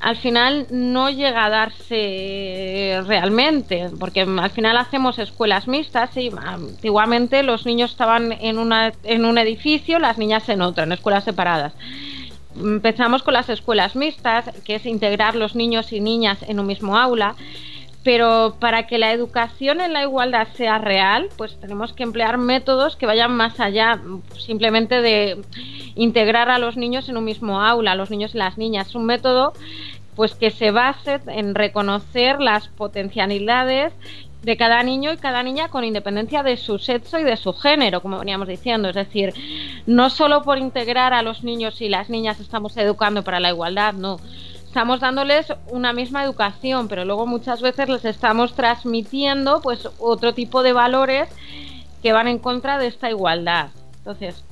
[0.00, 7.42] al final no llega a darse realmente, porque al final hacemos escuelas mixtas y antiguamente
[7.42, 11.74] los niños estaban en, una, en un edificio, las niñas en otro, en escuelas separadas.
[12.56, 16.96] Empezamos con las escuelas mixtas, que es integrar los niños y niñas en un mismo
[16.96, 17.34] aula
[18.08, 22.96] pero para que la educación en la igualdad sea real, pues tenemos que emplear métodos
[22.96, 24.00] que vayan más allá
[24.38, 25.42] simplemente de
[25.94, 28.88] integrar a los niños en un mismo aula, a los niños y las niñas.
[28.88, 29.52] Es un método
[30.16, 33.92] pues que se base en reconocer las potencialidades
[34.40, 38.00] de cada niño y cada niña con independencia de su sexo y de su género,
[38.00, 38.88] como veníamos diciendo.
[38.88, 39.34] Es decir,
[39.84, 43.92] no solo por integrar a los niños y las niñas estamos educando para la igualdad,
[43.92, 44.18] no
[44.78, 50.62] estamos dándoles una misma educación, pero luego muchas veces les estamos transmitiendo pues otro tipo
[50.62, 51.28] de valores
[52.00, 53.70] que van en contra de esta igualdad.
[53.96, 54.44] Entonces.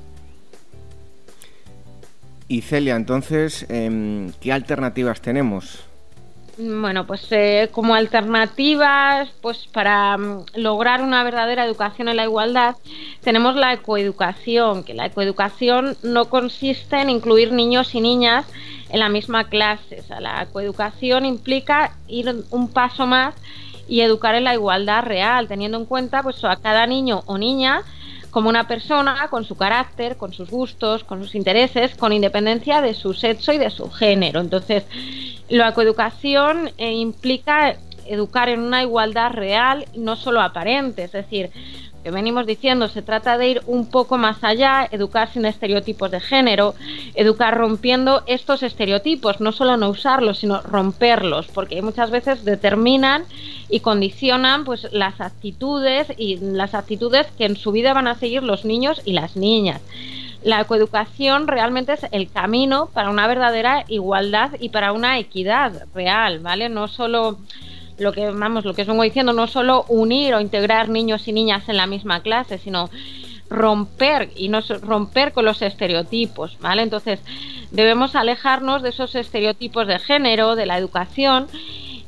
[2.48, 5.84] Y Celia, entonces, em, ¿qué alternativas tenemos?
[6.58, 12.74] Bueno, pues eh, como alternativas, pues para mm, lograr una verdadera educación en la igualdad,
[13.20, 18.44] tenemos la ecoeducación, que la ecoeducación no consiste en incluir niños y niñas
[18.88, 20.00] en la misma clase.
[20.00, 23.34] O sea, la coeducación implica ir un paso más
[23.88, 27.82] y educar en la igualdad real, teniendo en cuenta pues a cada niño o niña
[28.30, 32.92] como una persona con su carácter, con sus gustos, con sus intereses, con independencia de
[32.92, 34.40] su sexo y de su género.
[34.40, 34.84] Entonces,
[35.48, 41.50] la coeducación eh, implica educar en una igualdad real, no solo aparente, es decir,
[42.06, 46.20] que venimos diciendo, se trata de ir un poco más allá, educar sin estereotipos de
[46.20, 46.76] género,
[47.16, 53.24] educar rompiendo estos estereotipos, no solo no usarlos, sino romperlos, porque muchas veces determinan
[53.68, 58.44] y condicionan pues las actitudes y las actitudes que en su vida van a seguir
[58.44, 59.80] los niños y las niñas.
[60.44, 66.38] La coeducación realmente es el camino para una verdadera igualdad y para una equidad real,
[66.38, 66.68] ¿vale?
[66.68, 67.38] No solo
[67.98, 71.32] lo que vamos, lo que os vengo diciendo, no solo unir o integrar niños y
[71.32, 72.90] niñas en la misma clase, sino
[73.48, 76.82] romper y no romper con los estereotipos, ¿vale?
[76.82, 77.20] Entonces,
[77.70, 81.46] debemos alejarnos de esos estereotipos de género, de la educación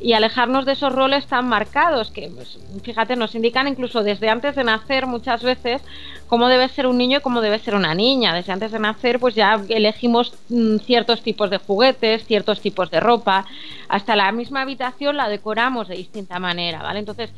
[0.00, 4.54] y alejarnos de esos roles tan marcados que, pues, fíjate, nos indican incluso desde antes
[4.54, 5.82] de nacer muchas veces
[6.28, 8.34] cómo debe ser un niño y cómo debe ser una niña.
[8.34, 13.00] Desde antes de nacer, pues ya elegimos mm, ciertos tipos de juguetes, ciertos tipos de
[13.00, 13.44] ropa,
[13.88, 17.00] hasta la misma habitación la decoramos de distinta manera, ¿vale?
[17.00, 17.30] Entonces,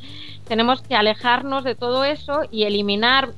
[0.47, 3.29] tenemos que alejarnos de todo eso y eliminar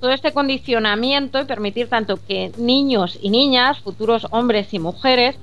[0.00, 5.36] todo este condicionamiento y permitir tanto que niños y niñas, futuros hombres y mujeres,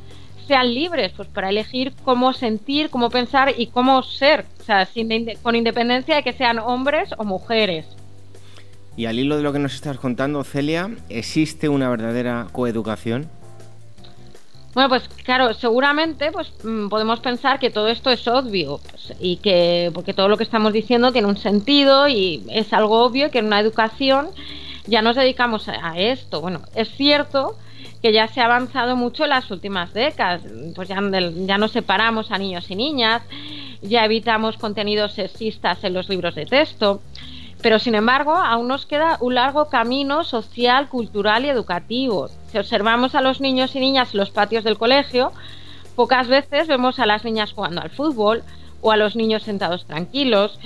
[0.47, 4.87] sean libres pues para elegir cómo sentir, cómo pensar y cómo ser, o sea,
[5.41, 7.85] con independencia de que sean hombres o mujeres.
[8.97, 13.29] Y al hilo de lo que nos estás contando, Celia, ¿existe una verdadera coeducación?
[14.73, 19.37] Bueno, pues claro, seguramente pues mm, podemos pensar que todo esto es obvio pues, y
[19.37, 23.39] que porque todo lo que estamos diciendo tiene un sentido y es algo obvio que
[23.39, 24.27] en una educación
[24.85, 26.41] ya nos dedicamos a esto.
[26.41, 27.57] Bueno, es cierto
[28.05, 30.43] que ya se ha avanzado mucho en las últimas décadas,
[30.75, 33.23] pues ya, ya no separamos a niños y niñas,
[33.81, 37.01] ya evitamos contenidos sexistas en los libros de texto.
[37.63, 42.29] Pero sin embargo, aún nos queda un largo camino social, cultural y educativo.
[42.51, 45.31] Si observamos a los niños y niñas en los patios del colegio,
[45.95, 48.43] pocas veces vemos a las niñas jugando al fútbol
[48.81, 50.59] o a los niños sentados tranquilos.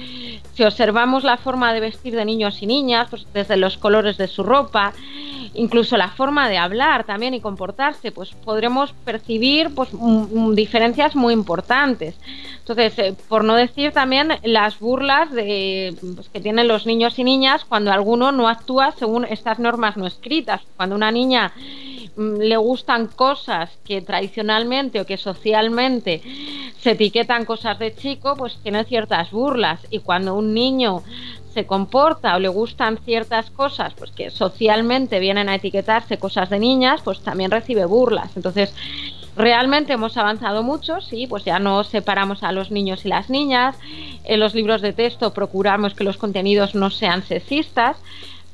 [0.53, 4.27] Si observamos la forma de vestir de niños y niñas, pues desde los colores de
[4.27, 4.93] su ropa,
[5.53, 9.89] incluso la forma de hablar también y comportarse, pues podremos percibir pues,
[10.53, 12.15] diferencias muy importantes.
[12.59, 17.23] Entonces, eh, por no decir también las burlas de, pues, que tienen los niños y
[17.23, 20.61] niñas cuando alguno no actúa según estas normas no escritas.
[20.77, 21.51] Cuando una niña
[22.15, 26.21] mm, le gustan cosas que tradicionalmente o que socialmente
[26.79, 29.79] se etiquetan cosas de chico, pues tiene ciertas burlas.
[29.89, 31.03] Y cuando un niño
[31.53, 36.59] se comporta o le gustan ciertas cosas, pues que socialmente vienen a etiquetarse cosas de
[36.59, 38.35] niñas, pues también recibe burlas.
[38.35, 38.73] Entonces,
[39.35, 43.75] realmente hemos avanzado mucho, sí, pues ya no separamos a los niños y las niñas.
[44.23, 47.97] En los libros de texto procuramos que los contenidos no sean sexistas,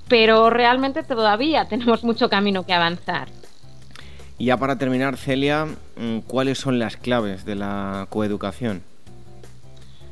[0.07, 3.27] pero realmente todavía tenemos mucho camino que avanzar.
[4.37, 5.65] Ya para terminar, Celia,
[5.95, 8.83] mm, ¿cuáles son las claves de la coeducación?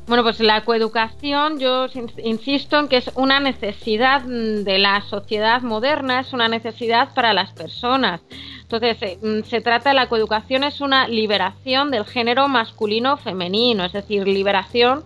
[0.06, 1.88] Bueno, pues la coeducación, yo
[2.18, 7.32] insisto en que es una necesidad mm, de la sociedad moderna, es una necesidad para
[7.32, 8.20] las personas.
[8.64, 13.93] Entonces, eh, mm, se trata de la coeducación, es una liberación del género masculino-femenino, es
[13.93, 15.06] decir, liberación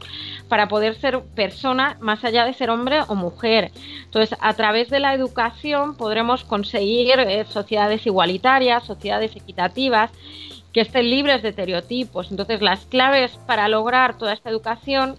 [0.50, 3.72] para poder ser persona más allá de ser hombre o mujer.
[4.04, 10.10] Entonces, a través de la educación podremos conseguir eh, sociedades igualitarias, sociedades equitativas
[10.74, 12.32] que estén libres de estereotipos.
[12.32, 15.16] Entonces, las claves para lograr toda esta educación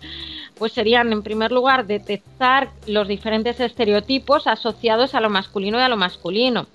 [0.59, 5.89] pues serían, en primer lugar, detectar los diferentes estereotipos asociados a lo masculino y a
[5.89, 6.67] lo masculino.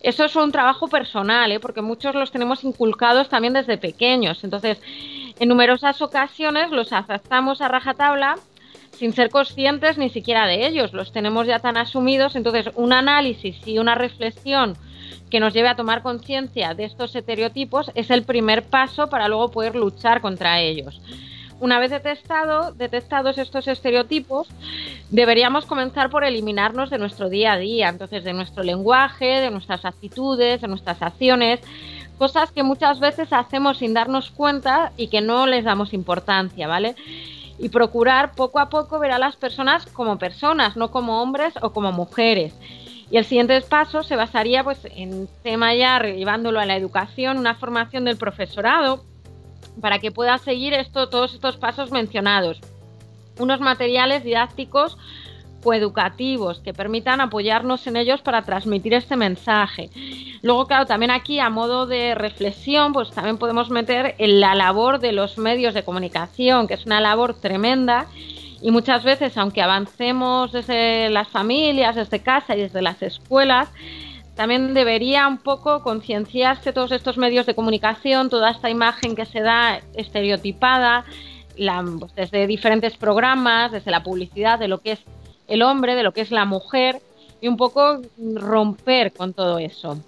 [0.00, 1.60] Eso es un trabajo personal, ¿eh?
[1.60, 4.42] porque muchos los tenemos inculcados también desde pequeños.
[4.42, 4.80] Entonces,
[5.38, 8.36] en numerosas ocasiones los aceptamos a rajatabla
[8.90, 10.92] sin ser conscientes ni siquiera de ellos.
[10.92, 12.34] Los tenemos ya tan asumidos.
[12.34, 14.76] Entonces, un análisis y una reflexión
[15.32, 19.50] que nos lleve a tomar conciencia de estos estereotipos es el primer paso para luego
[19.50, 21.00] poder luchar contra ellos.
[21.58, 24.48] Una vez detectado, detectados estos estereotipos,
[25.08, 29.86] deberíamos comenzar por eliminarnos de nuestro día a día, entonces de nuestro lenguaje, de nuestras
[29.86, 31.60] actitudes, de nuestras acciones,
[32.18, 36.94] cosas que muchas veces hacemos sin darnos cuenta y que no les damos importancia, ¿vale?
[37.58, 41.70] Y procurar poco a poco ver a las personas como personas, no como hombres o
[41.70, 42.52] como mujeres.
[43.12, 47.54] Y el siguiente paso se basaría pues, en tema ya llevándolo a la educación, una
[47.54, 49.04] formación del profesorado
[49.82, 52.62] para que pueda seguir esto, todos estos pasos mencionados.
[53.38, 54.96] Unos materiales didácticos
[55.62, 59.90] coeducativos que permitan apoyarnos en ellos para transmitir este mensaje.
[60.40, 65.00] Luego, claro, también aquí a modo de reflexión, pues también podemos meter en la labor
[65.00, 68.06] de los medios de comunicación, que es una labor tremenda
[68.62, 73.68] y muchas veces, aunque avancemos desde las familias, desde casa y desde las escuelas,
[74.36, 79.40] también debería un poco concienciarse todos estos medios de comunicación, toda esta imagen que se
[79.40, 81.04] da estereotipada,
[81.98, 85.00] pues, desde diferentes programas, desde la publicidad, de lo que es
[85.48, 87.02] el hombre, de lo que es la mujer,
[87.40, 88.00] y un poco
[88.34, 89.98] romper con todo eso.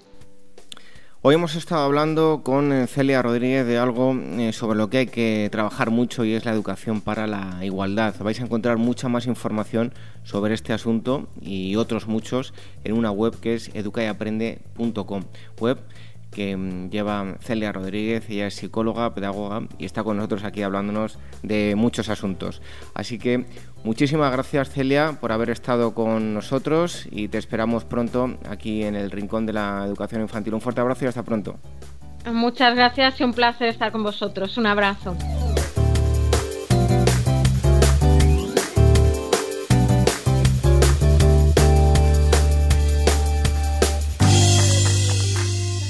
[1.27, 5.07] Hoy hemos estado hablando con eh, Celia Rodríguez de algo eh, sobre lo que hay
[5.07, 8.14] que trabajar mucho y es la educación para la igualdad.
[8.18, 12.53] Vais a encontrar mucha más información sobre este asunto y otros muchos
[12.85, 15.22] en una web que es educayaprende.com.
[15.59, 15.79] Web
[16.35, 21.18] que mm, lleva Celia Rodríguez, ella es psicóloga, pedagoga y está con nosotros aquí hablándonos
[21.43, 22.61] de muchos asuntos.
[22.93, 23.47] Así que
[23.85, 29.11] muchísimas gracias Celia por haber estado con nosotros y te esperamos pronto aquí en el
[29.11, 30.53] Rincón de la Educación Infantil.
[30.53, 31.57] Un fuerte abrazo y hasta pronto.
[32.26, 34.57] Muchas gracias y un placer estar con vosotros.
[34.57, 35.16] Un abrazo.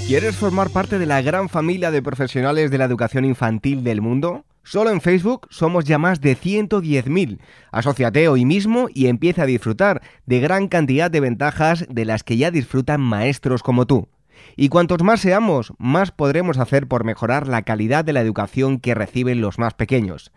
[0.07, 4.45] ¿Quieres formar parte de la gran familia de profesionales de la educación infantil del mundo?
[4.63, 7.39] Solo en Facebook somos ya más de 110.000.
[7.73, 12.37] Asociate hoy mismo y empieza a disfrutar de gran cantidad de ventajas de las que
[12.37, 14.09] ya disfrutan maestros como tú.
[14.57, 18.95] Y cuantos más seamos, más podremos hacer por mejorar la calidad de la educación que
[18.95, 20.33] reciben los más pequeños.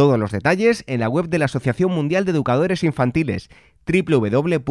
[0.00, 3.50] Todos los detalles en la web de la Asociación Mundial de Educadores Infantiles
[3.86, 4.64] www.uaece.org.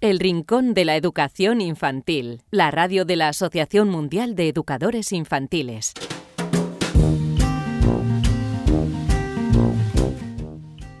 [0.00, 5.94] El Rincón de la Educación Infantil, la radio de la Asociación Mundial de Educadores Infantiles.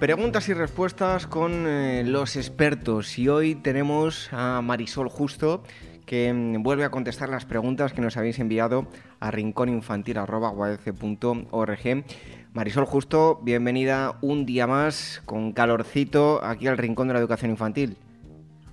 [0.00, 5.62] Preguntas y respuestas con eh, los expertos y hoy tenemos a Marisol Justo
[6.06, 8.86] que mm, vuelve a contestar las preguntas que nos habéis enviado
[9.20, 12.04] a rincóninfantil.org.
[12.52, 17.98] Marisol Justo, bienvenida un día más con calorcito aquí al Rincón de la Educación Infantil.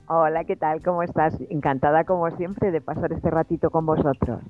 [0.07, 0.83] Hola, ¿qué tal?
[0.83, 1.35] ¿Cómo estás?
[1.49, 4.41] Encantada como siempre de pasar este ratito con vosotros.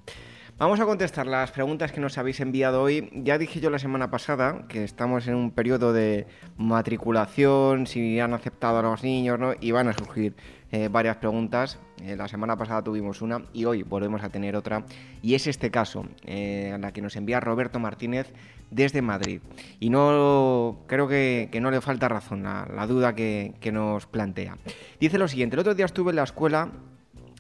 [0.62, 3.10] Vamos a contestar las preguntas que nos habéis enviado hoy.
[3.16, 8.36] Ya dije yo la semana pasada que estamos en un periodo de matriculación, si han
[8.36, 9.54] aceptado a los niños, ¿no?
[9.60, 10.36] Y van a surgir
[10.72, 11.80] eh, varias preguntas.
[12.04, 14.86] Eh, la semana pasada tuvimos una y hoy volvemos a tener otra.
[15.24, 18.32] Y es este caso, eh, la que nos envía Roberto Martínez
[18.70, 19.42] desde Madrid.
[19.80, 24.60] Y no creo que, no le falta razón a la duda que, que nos plantea.
[25.00, 26.70] Dice lo siguiente, el otro día estuve en la escuela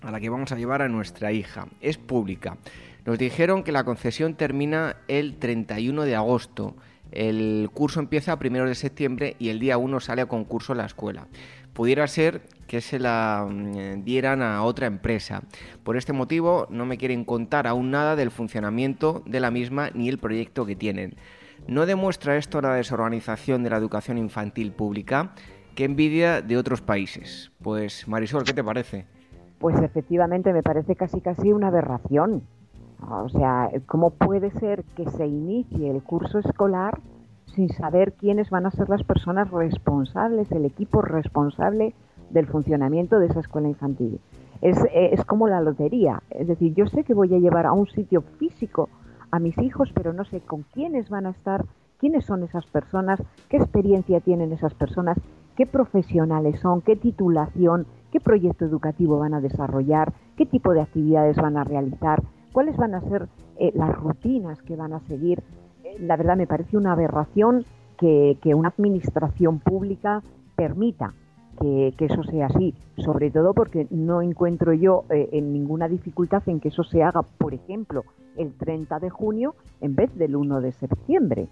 [0.01, 1.67] a la que vamos a llevar a nuestra hija.
[1.81, 2.57] Es pública.
[3.05, 6.75] Nos dijeron que la concesión termina el 31 de agosto.
[7.11, 10.85] El curso empieza a primeros de septiembre y el día 1 sale a concurso la
[10.85, 11.27] escuela.
[11.73, 15.41] Pudiera ser que se la mm, dieran a otra empresa.
[15.83, 20.07] Por este motivo no me quieren contar aún nada del funcionamiento de la misma ni
[20.07, 21.15] el proyecto que tienen.
[21.67, 25.33] ¿No demuestra esto la desorganización de la educación infantil pública?
[25.75, 27.51] ¿Qué envidia de otros países?
[27.61, 29.05] Pues Marisol, ¿qué te parece?
[29.59, 32.43] Pues efectivamente me parece casi casi una aberración.
[33.09, 36.99] O sea, ¿cómo puede ser que se inicie el curso escolar
[37.45, 41.93] sin saber quiénes van a ser las personas responsables, el equipo responsable
[42.29, 44.19] del funcionamiento de esa escuela infantil?
[44.61, 46.21] Es, es como la lotería.
[46.29, 48.89] Es decir, yo sé que voy a llevar a un sitio físico
[49.31, 51.65] a mis hijos, pero no sé con quiénes van a estar,
[51.97, 55.17] quiénes son esas personas, qué experiencia tienen esas personas,
[55.55, 61.37] qué profesionales son, qué titulación, qué proyecto educativo van a desarrollar, qué tipo de actividades
[61.37, 62.21] van a realizar
[62.51, 63.27] cuáles van a ser
[63.57, 65.43] eh, las rutinas que van a seguir.
[65.83, 67.65] Eh, la verdad me parece una aberración
[67.97, 70.23] que, una administración pública
[70.55, 71.13] permita
[71.59, 76.59] que, eso sea así, sobre todo porque no encuentro yo eh, en ninguna dificultad en
[76.59, 78.03] que eso se haga, por ejemplo,
[78.35, 81.47] el 30 de junio en vez del 1 de septiembre.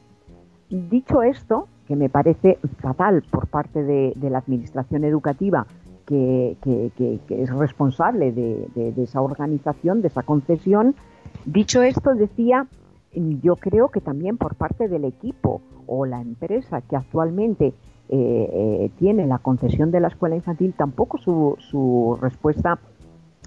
[0.70, 5.66] Dicho esto, que me parece fatal por parte de, la Administración Educativa
[6.10, 10.95] que, es responsable de, esa organización, de esa concesión.
[11.45, 12.68] Dicho esto, decía,
[13.14, 17.74] yo creo que también por parte del equipo o la empresa que actualmente eh,
[18.10, 22.80] eh, tiene la concesión de la escuela infantil, tampoco su, respuesta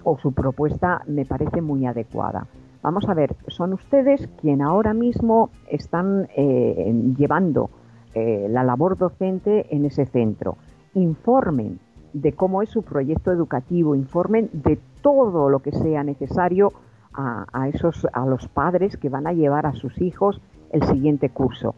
[0.05, 2.47] o su propuesta me parece muy adecuada.
[2.81, 7.69] Vamos a ver, son ustedes quien ahora mismo están eh, llevando
[8.15, 10.55] la labor docente en ese centro.
[10.93, 11.79] Informen
[12.13, 16.71] de cómo es su proyecto educativo, informen de todo lo que sea necesario
[17.15, 20.41] a, esos, a los padres que van a llevar a sus hijos
[20.71, 21.75] el siguiente curso.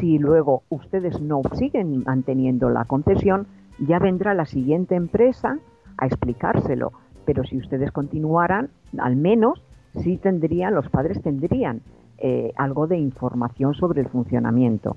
[0.00, 3.46] Si luego ustedes no siguen manteniendo la concesión,
[3.78, 5.58] ya vendrá la siguiente empresa
[5.96, 6.92] a explicárselo.
[7.24, 9.62] Pero si ustedes continuaran, al menos
[9.92, 11.82] sí tendrían, los padres tendrían
[12.18, 14.96] eh, algo de información sobre el funcionamiento.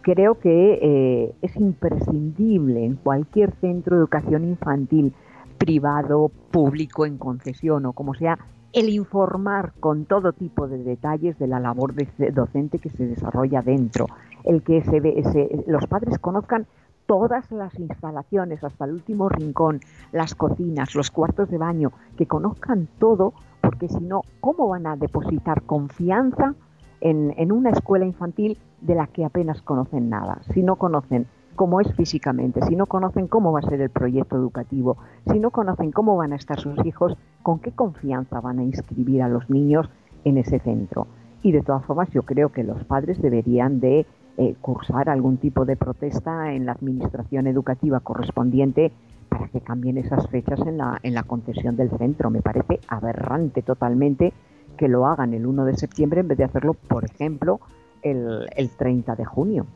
[0.00, 5.12] Creo que eh, es imprescindible en cualquier centro de educación infantil,
[5.58, 8.38] privado, público, en concesión o como sea,
[8.72, 11.94] el informar con todo tipo de detalles de la labor
[12.32, 14.06] docente que se desarrolla dentro,
[14.44, 16.66] el que se, los padres conozcan
[17.06, 19.80] todas las instalaciones, hasta el último rincón,
[20.12, 24.96] las cocinas, los cuartos de baño, que conozcan todo, porque si no, ¿cómo van a
[24.96, 26.54] depositar confianza
[27.00, 30.42] en, una escuela infantil de la que apenas conocen nada.
[30.52, 34.36] Si no conocen cómo es físicamente, si no conocen cómo va a ser el proyecto
[34.36, 34.96] educativo,
[35.30, 39.22] si no conocen cómo van a estar sus hijos, con qué confianza van a inscribir
[39.22, 39.88] a los niños
[40.24, 41.06] en ese centro.
[41.42, 44.06] Y de todas formas, yo creo que los padres deberían de
[44.38, 48.92] eh, cursar algún tipo de protesta en la administración educativa correspondiente
[49.28, 52.30] para que cambien esas fechas en la, en la concesión del centro.
[52.30, 54.32] Me parece aberrante totalmente
[54.76, 57.60] que lo hagan el 1 de septiembre en vez de hacerlo, por ejemplo,
[58.02, 59.66] el, el 30 de junio.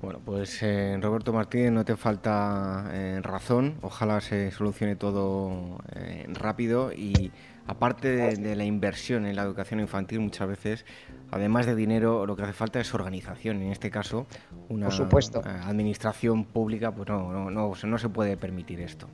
[0.00, 3.78] Bueno, pues eh, Roberto Martínez, no te falta eh, razón.
[3.82, 7.32] Ojalá se solucione todo eh, rápido y
[7.66, 10.86] aparte de, la inversión en la educación infantil, muchas veces,
[11.32, 13.60] además de dinero, lo que hace falta es organización.
[13.60, 14.26] En este caso,
[14.68, 15.42] una supuesto.
[15.44, 19.08] administración pública, pues no, no, no, no se puede permitir esto.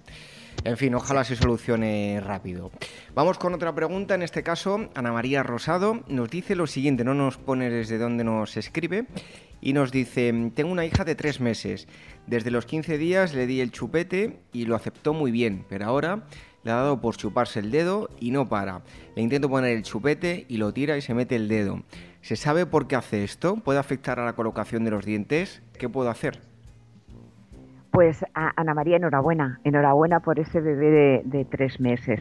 [0.62, 2.70] En fin, ojalá se solucione rápido.
[3.14, 4.14] Vamos con otra pregunta.
[4.14, 8.24] En este caso, Ana María Rosado nos dice lo siguiente, no nos pone desde dónde
[8.24, 9.06] nos escribe,
[9.60, 11.88] y nos dice, tengo una hija de tres meses.
[12.26, 16.24] Desde los 15 días le di el chupete y lo aceptó muy bien, pero ahora
[16.64, 18.82] le ha dado por chuparse el dedo y no para.
[19.16, 21.82] Le intento poner el chupete y lo tira y se mete el dedo.
[22.20, 23.56] ¿Se sabe por qué hace esto?
[23.56, 25.62] ¿Puede afectar a la colocación de los dientes?
[25.78, 26.53] ¿Qué puedo hacer?
[27.94, 32.20] Pues Ana María, enhorabuena, enhorabuena por ese bebé de, tres meses.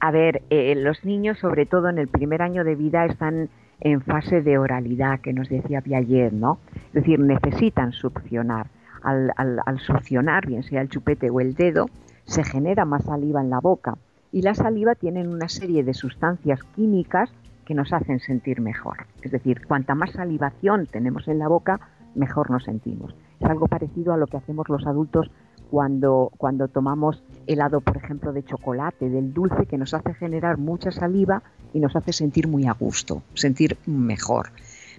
[0.00, 3.48] A ver, eh, los niños, sobre todo en el primer año de vida, están
[3.78, 6.58] en fase de oralidad, que nos decía Piaget, ¿no?
[6.88, 8.66] Es decir, necesitan succionar.
[9.00, 11.86] Al, al, succionar, bien sea el chupete o el dedo,
[12.24, 13.98] se genera más saliva en la boca.
[14.32, 17.32] Y la saliva tiene una serie de sustancias químicas
[17.64, 19.06] que nos hacen sentir mejor.
[19.22, 21.78] Es decir, cuanta más salivación tenemos en la boca,
[22.16, 23.14] mejor nos sentimos.
[23.42, 25.28] Es algo parecido a lo que hacemos los adultos
[25.68, 30.92] cuando, cuando tomamos helado, por ejemplo, de chocolate, del dulce, que nos hace generar mucha
[30.92, 34.50] saliva y nos hace sentir muy a gusto, sentir mejor.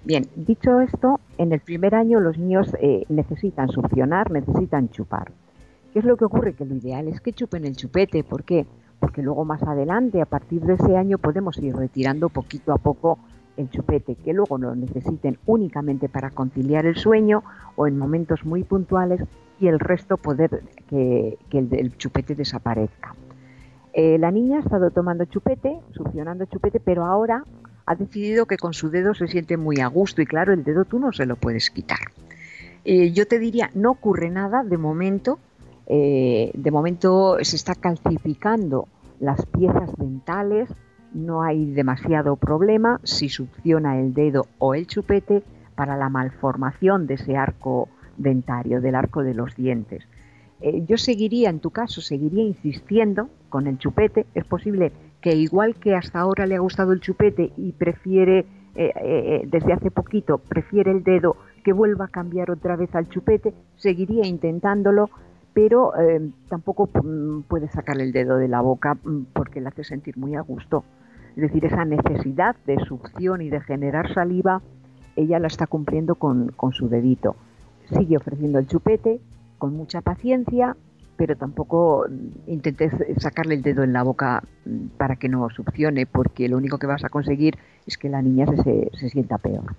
[0.04, 5.32] Bien, dicho esto, en el primer año los niños eh, necesitan succionar, necesitan chupar.
[5.94, 6.54] ¿Qué es lo que ocurre?
[6.54, 8.26] Que lo ideal es que chupen el chupete.
[8.26, 8.66] ¿Por qué?
[9.00, 13.20] Porque luego más adelante, a partir de ese año, podemos ir retirando poquito a poco
[13.58, 17.44] el chupete, que luego lo necesiten únicamente para conciliar el sueño
[17.76, 19.22] o en momentos muy puntuales
[19.60, 23.16] y el resto poder que, el, chupete desaparezca.
[23.94, 27.44] Eh, la niña ha estado tomando chupete, succionando chupete, pero ahora
[27.86, 30.86] ha decidido que con su dedo se siente muy a gusto y claro, el dedo
[30.86, 32.00] tú no se lo puedes quitar.
[32.86, 35.40] Eh, yo te diría, no ocurre nada de momento,
[35.88, 38.88] eh, de momento se está calcificando
[39.20, 40.70] las piezas dentales,
[41.14, 45.44] no hay demasiado problema si succiona el dedo o el chupete
[45.76, 50.04] para la malformación de ese arco dentario, del arco de los dientes.
[50.62, 54.26] Eh, yo seguiría, en tu caso, seguiría insistiendo con el chupete.
[54.34, 54.92] Es posible
[55.22, 58.46] que igual que hasta ahora le ha gustado el chupete y prefiere,
[58.76, 63.10] eh, eh, desde hace poquito, prefiere el dedo, que vuelva a cambiar otra vez al
[63.10, 65.10] chupete, seguiría intentándolo,
[65.54, 65.94] pero
[66.50, 70.36] tampoco mm, puede sacarle el dedo de la boca mm, porque le hace sentir muy
[70.36, 70.84] a gusto.
[71.36, 74.62] Es decir, esa necesidad de succión y de generar saliva,
[75.16, 77.36] ella la está cumpliendo con, su dedito.
[77.90, 79.20] Sigue ofreciendo el chupete
[79.58, 80.76] con mucha paciencia,
[81.18, 86.06] pero tampoco mm, intentes sacarle el dedo en la boca mm, para que no succione,
[86.06, 87.58] porque lo único que vas a conseguir
[87.88, 89.76] es que la niña se, sienta peor.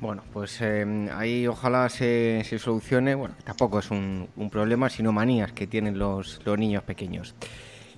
[0.00, 3.14] Bueno, pues eh, ahí ojalá se, solucione.
[3.14, 7.34] Bueno, tampoco es un, problema, sino manías que tienen los, los niños pequeños.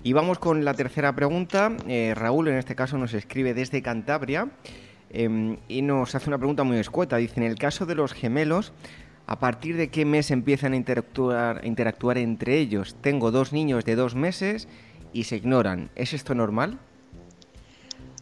[0.07, 1.77] Y vamos con la tercera pregunta.
[1.89, 4.49] Eh, Raúl, en este caso, nos escribe desde Cantabria
[5.11, 7.17] em, y nos hace una pregunta muy escueta.
[7.17, 8.73] Dice, en el caso de los gemelos,
[9.27, 12.95] ¿a partir de qué mes empiezan a interactuar, entre ellos?
[13.01, 14.69] Tengo dos niños de dos meses
[15.13, 15.91] y se ignoran.
[15.97, 16.79] ¿Es esto normal?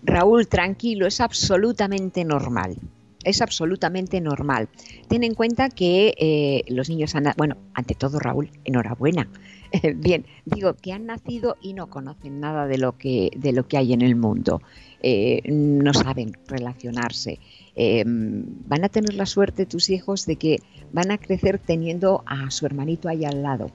[0.02, 2.76] Raúl, tranquilo, es absolutamente normal
[3.24, 4.68] es absolutamente normal.
[5.08, 9.28] Ten en cuenta que eh, los niños han, bueno, ante todo Raúl, enhorabuena.
[9.96, 13.76] Bien, digo que han nacido y no conocen nada de lo que, de lo que
[13.76, 14.60] hay en el mundo.
[15.02, 17.38] Eh, no saben relacionarse.
[17.76, 20.60] Eh, van a tener la suerte tus hijos de que
[20.92, 23.70] van a crecer teniendo a su hermanito ahí al lado.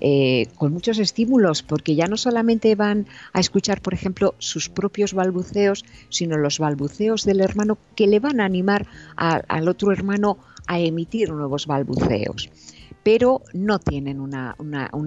[0.00, 5.12] Eh, con muchos estímulos, porque ya no solamente van a escuchar, por ejemplo, sus propios
[5.12, 8.86] balbuceos, sino los balbuceos del hermano que le van a animar
[9.16, 10.38] al otro hermano
[10.68, 12.48] a emitir nuevos balbuceos.
[13.02, 14.54] Pero no tienen una,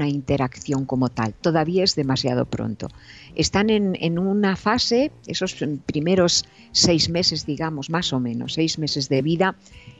[0.07, 2.87] interacción como tal, todavía es demasiado pronto.
[3.35, 9.09] Están en, en una fase, esos primeros seis meses, digamos, más o menos, seis meses
[9.09, 9.55] de vida,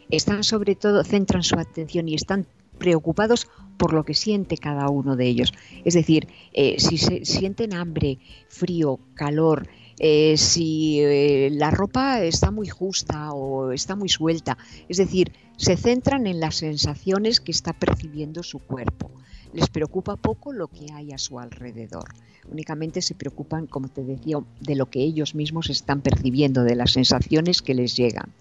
[0.10, 2.48] están sobre todo, centran su atención y están
[2.82, 5.54] preocupados por lo que siente cada uno de ellos.
[5.86, 8.20] Es decir, eh, si se sienten hambre,
[8.50, 9.68] frío, calor,
[10.04, 14.58] eh, si eh, la ropa está muy justa o está muy suelta.
[14.89, 19.12] Es decir, se centran en las sensaciones que está percibiendo su cuerpo.
[19.54, 22.16] Les preocupa poco lo que hay a su alrededor.
[22.52, 26.93] Únicamente se preocupan, como te decía, de lo que ellos mismos están percibiendo, de las
[26.93, 28.34] sensaciones que les llegan.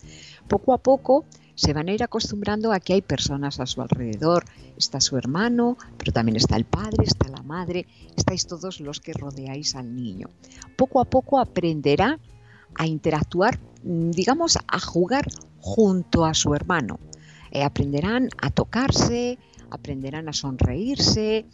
[0.49, 1.27] Poco a poco
[1.61, 4.47] se van a ir acostumbrando a que hay personas a su alrededor.
[4.79, 7.87] Está su hermano, pero también está el padre, está la madre,
[8.17, 10.29] estáis todos los que rodeáis al niño.
[10.75, 12.19] Poco a poco aprenderá
[12.77, 15.27] a interactuar, mm, digamos, a jugar
[15.61, 16.99] junto a su hermano.
[17.51, 19.39] Eh, aprenderán a tocarse,
[19.69, 21.45] aprenderán a sonreírse,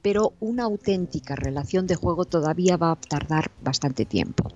[0.00, 4.48] pero una auténtica relación de juego todavía va a tardar bastante tiempo.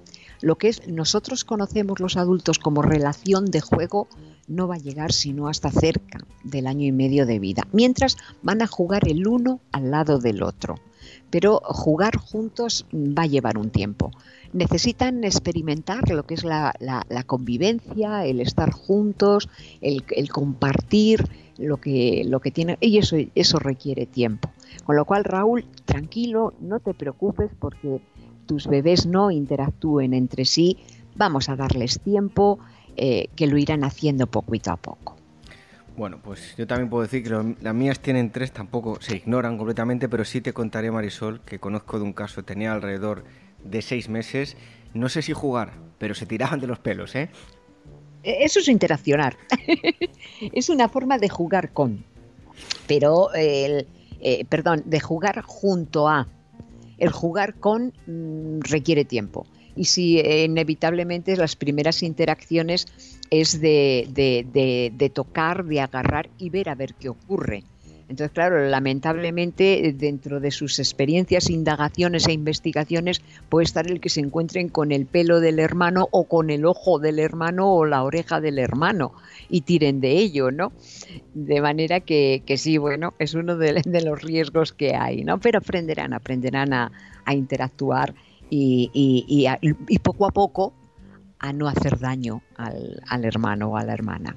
[0.44, 4.08] Lo que es nosotros conocemos los adultos como relación de juego
[4.46, 8.60] no va a llegar sino hasta cerca del año y medio de vida, mientras van
[8.60, 10.74] a jugar el uno al lado del otro.
[11.30, 14.10] pero jugar juntos va a llevar un tiempo.
[14.52, 16.74] Necesitan experimentar lo que es la,
[17.26, 19.48] convivencia, el estar juntos,
[19.80, 21.26] el, compartir
[21.56, 24.50] lo que, lo que tienen, y eso, eso requiere tiempo.
[24.84, 28.00] Con lo cual, Raúl, tranquilo, no te preocupes porque
[28.46, 30.78] tus bebés no interactúen entre sí,
[31.14, 32.58] vamos a darles tiempo,
[32.96, 35.16] eh, que lo irán haciendo poquito a poco.
[35.96, 40.08] Bueno, pues yo también puedo decir que las mías tienen tres, tampoco se ignoran completamente,
[40.08, 43.24] pero sí te contaré, Marisol, que conozco de un caso, tenía alrededor
[43.62, 44.56] de seis meses,
[44.92, 47.30] no sé si jugar, pero se tiraban de los pelos, ¿eh?
[48.24, 49.36] E, eso es interaccionar.
[50.52, 52.04] es una forma de jugar con.
[52.86, 53.86] Pero, el,
[54.20, 56.26] eh, perdón, de jugar junto a.
[56.96, 59.46] El jugar con mm, requiere tiempo.
[59.74, 62.86] Y si eh, inevitablemente las primeras interacciones
[63.30, 67.64] es de, de, tocar, de agarrar y ver a ver qué ocurre.
[68.08, 74.20] Entonces, claro, lamentablemente dentro de sus experiencias, indagaciones e investigaciones puede estar el que se
[74.20, 78.40] encuentren con el pelo del hermano o con el ojo del hermano o la oreja
[78.40, 79.12] del hermano
[79.48, 80.72] y tiren de ello, ¿no?
[81.32, 85.38] De manera que, sí, bueno, es uno de, los riesgos que hay, ¿no?
[85.38, 86.92] Pero aprenderán, aprenderán a,
[87.26, 88.14] interactuar
[88.50, 90.74] y poco a poco
[91.44, 94.34] a no hacer daño al, hermano o a la hermana.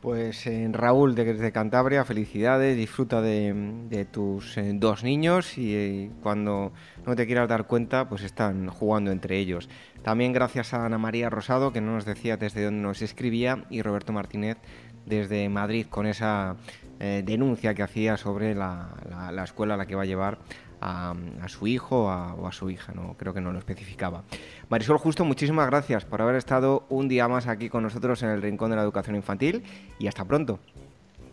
[0.00, 6.72] Pues eh, Raúl de, Cantabria, felicidades, disfruta de, tus eh, dos niños y eh, cuando
[7.04, 9.68] no te quieras dar cuenta, pues están jugando entre ellos.
[10.02, 13.82] También gracias a Ana María Rosado, que no nos decía desde dónde nos escribía, y
[13.82, 14.58] Roberto Martínez
[15.04, 16.56] desde Madrid con esa
[16.98, 18.88] denuncia que hacía sobre la,
[19.32, 20.38] la, escuela a la que va a llevar
[20.80, 21.14] a,
[21.48, 24.24] su hijo o a su hija, no creo que no lo especificaba.
[24.68, 28.42] Marisol Justo, muchísimas gracias por haber estado un día más aquí con nosotros en el
[28.42, 29.62] Rincón de la Educación Infantil
[29.98, 30.58] y hasta pronto.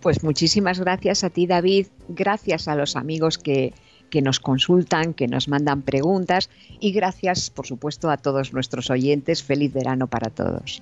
[0.02, 1.88] Pues muchísimas gracias a ti, David.
[2.10, 3.74] Gracias a los amigos que,
[4.10, 9.43] que nos consultan, que nos mandan preguntas y gracias, por supuesto, a todos nuestros oyentes.
[9.43, 10.82] Feliz verano para todos.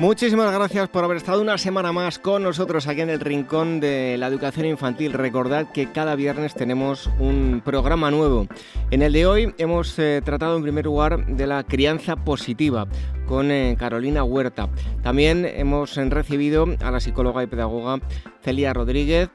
[0.00, 4.16] Muchísimas gracias por haber estado una semana más con nosotros aquí en el Rincón de
[4.16, 5.12] la Educación Infantil.
[5.12, 8.46] Recordad que cada viernes tenemos un programa nuevo.
[8.90, 12.86] En el de hoy hemos eh, tratado en primer lugar de la crianza positiva
[13.26, 14.70] con eh, Carolina Huerta.
[15.02, 18.00] También hemos eh, recibido a la psicóloga y pedagoga
[18.42, 19.28] Celia Rodríguez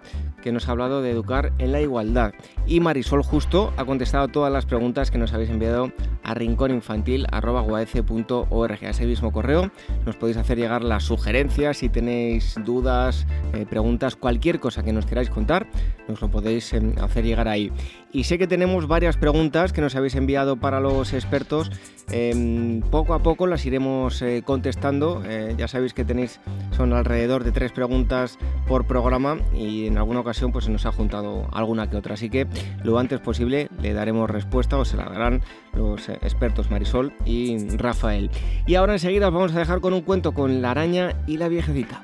[0.45, 2.35] que nos ha hablado de educar en la igualdad.
[2.67, 5.91] Y Marisol Justo ha contestado todas las preguntas que nos habéis enviado
[6.21, 8.85] a rincóninfantil.org.
[8.85, 9.71] A ese mismo correo
[10.05, 15.07] nos podéis hacer llegar las sugerencias, si tenéis dudas, eh, preguntas, cualquier cosa que nos
[15.07, 15.65] queráis contar,
[16.07, 17.71] nos lo podéis em, hacer llegar ahí.
[18.11, 21.71] Y sé que tenemos varias preguntas que nos habéis enviado para los expertos.
[22.11, 25.23] Em, poco a poco las iremos eh, contestando.
[25.25, 26.39] Eh, ya sabéis que tenéis,
[26.77, 28.37] son alrededor de tres preguntas
[28.67, 32.15] por programa y en alguna ocasión pues se nos ha juntado alguna que otra.
[32.15, 32.47] Así que
[32.83, 35.41] lo antes posible le daremos respuesta o se la darán
[35.73, 38.29] los eh, expertos Marisol y Rafael.
[38.65, 41.47] Y ahora enseguida os vamos a dejar con un cuento con la araña y la
[41.47, 42.03] viejecita.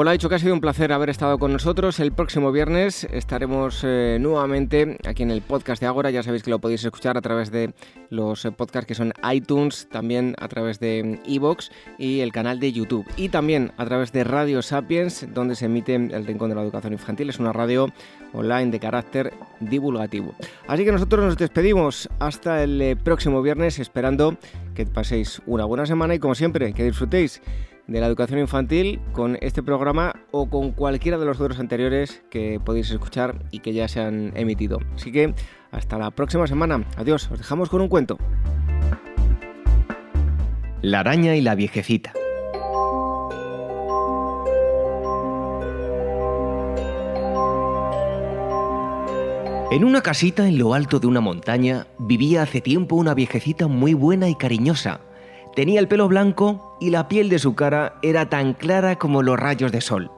[0.00, 2.00] Pues lo ha dicho que ha sido un placer haber estado con nosotros.
[2.00, 6.10] El próximo viernes estaremos eh, nuevamente aquí en el podcast de Agora.
[6.10, 7.74] Ya sabéis que lo podéis escuchar a través de
[8.08, 12.72] los eh, podcasts que son iTunes, también a través de Evox y el canal de
[12.72, 13.06] YouTube.
[13.18, 16.94] Y también a través de Radio Sapiens, donde se emite el Rincón de la Educación
[16.94, 17.28] Infantil.
[17.28, 17.92] Es una radio
[18.32, 20.34] online de carácter divulgativo.
[20.66, 24.38] Así que nosotros nos despedimos hasta el eh, próximo viernes, esperando
[24.74, 27.42] que paséis una buena semana y como siempre, que disfrutéis
[27.90, 32.60] de la educación infantil con este programa o con cualquiera de los otros anteriores que
[32.64, 34.78] podéis escuchar y que ya se han emitido.
[34.94, 35.34] Así que
[35.72, 36.84] hasta la próxima semana.
[36.96, 38.16] Adiós, os dejamos con un cuento.
[40.82, 42.12] La araña y la viejecita.
[49.72, 53.94] En una casita en lo alto de una montaña vivía hace tiempo una viejecita muy
[53.94, 55.00] buena y cariñosa
[55.54, 59.38] Tenía el pelo blanco y la piel de su cara era tan clara como los
[59.38, 60.10] rayos de sol.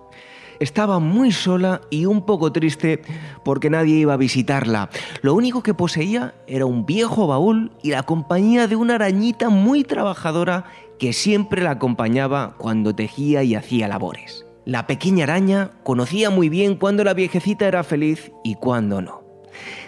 [0.61, 3.03] Estaba muy sola y un poco triste
[3.45, 4.91] porque nadie iba a visitarla.
[5.23, 9.83] Lo único que poseía era un viejo baúl y la compañía de una arañita muy
[9.83, 10.67] trabajadora
[10.99, 14.47] que siempre la acompañaba cuando tejía y hacía labores.
[14.65, 19.23] La pequeña araña conocía muy bien cuándo la viejecita era feliz y cuándo no.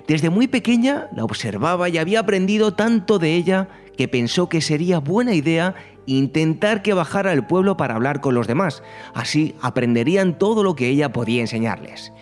[0.09, 4.99] Desde muy pequeña la observaba y había aprendido tanto de ella que pensó que sería
[4.99, 5.75] buena idea
[6.07, 8.83] intentar que bajara al pueblo para hablar con los demás.
[9.15, 12.13] Así aprenderían todo lo que ella podía enseñarles.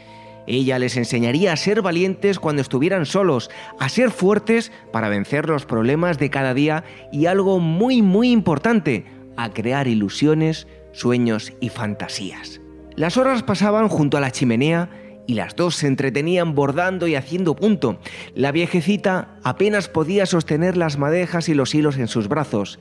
[0.46, 5.66] Ella les enseñaría a ser valientes cuando estuvieran solos, a ser fuertes para vencer los
[5.66, 9.06] problemas de cada día y algo muy muy importante,
[9.36, 12.60] a crear ilusiones, sueños y fantasías.
[12.96, 14.90] Las horas pasaban junto a la chimenea
[15.26, 17.98] y las dos se entretenían bordando y haciendo punto.
[18.34, 22.78] La viejecita apenas podía sostener las madejas y los hilos en sus brazos.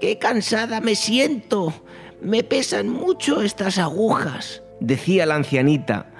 [0.00, 1.72] ¡Qué cansada me siento!
[2.20, 6.10] Me pesan mucho estas agujas, decía la ancianita.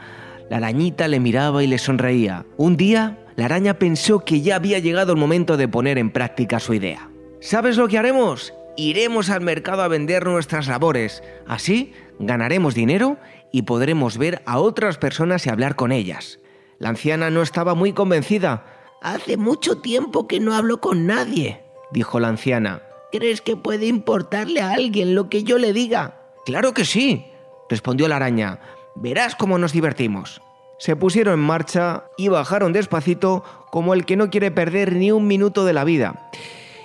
[0.50, 2.44] La arañita le miraba y le sonreía.
[2.56, 6.60] Un día, la araña pensó que ya había llegado el momento de poner en práctica
[6.60, 7.08] su idea.
[7.40, 8.52] ¿Sabes lo que haremos?
[8.76, 11.22] Iremos al mercado a vender nuestras labores.
[11.46, 13.18] Así ganaremos dinero
[13.56, 16.40] y podremos ver a otras personas y hablar con ellas.
[16.78, 18.66] La anciana no estaba muy convencida.
[19.00, 22.82] Hace mucho tiempo que no hablo con nadie, dijo la anciana.
[23.10, 26.20] ¿Crees que puede importarle a alguien lo que yo le diga?
[26.44, 27.28] Claro que sí,
[27.70, 28.60] respondió la araña.
[28.94, 30.42] Verás cómo nos divertimos.
[30.78, 35.26] Se pusieron en marcha y bajaron despacito como el que no quiere perder ni un
[35.26, 36.30] minuto de la vida.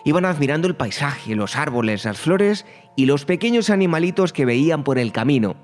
[0.06, 2.66] Iban admirando el paisaje, los árboles, las flores
[2.96, 5.58] y los pequeños animalitos que veían por el camino.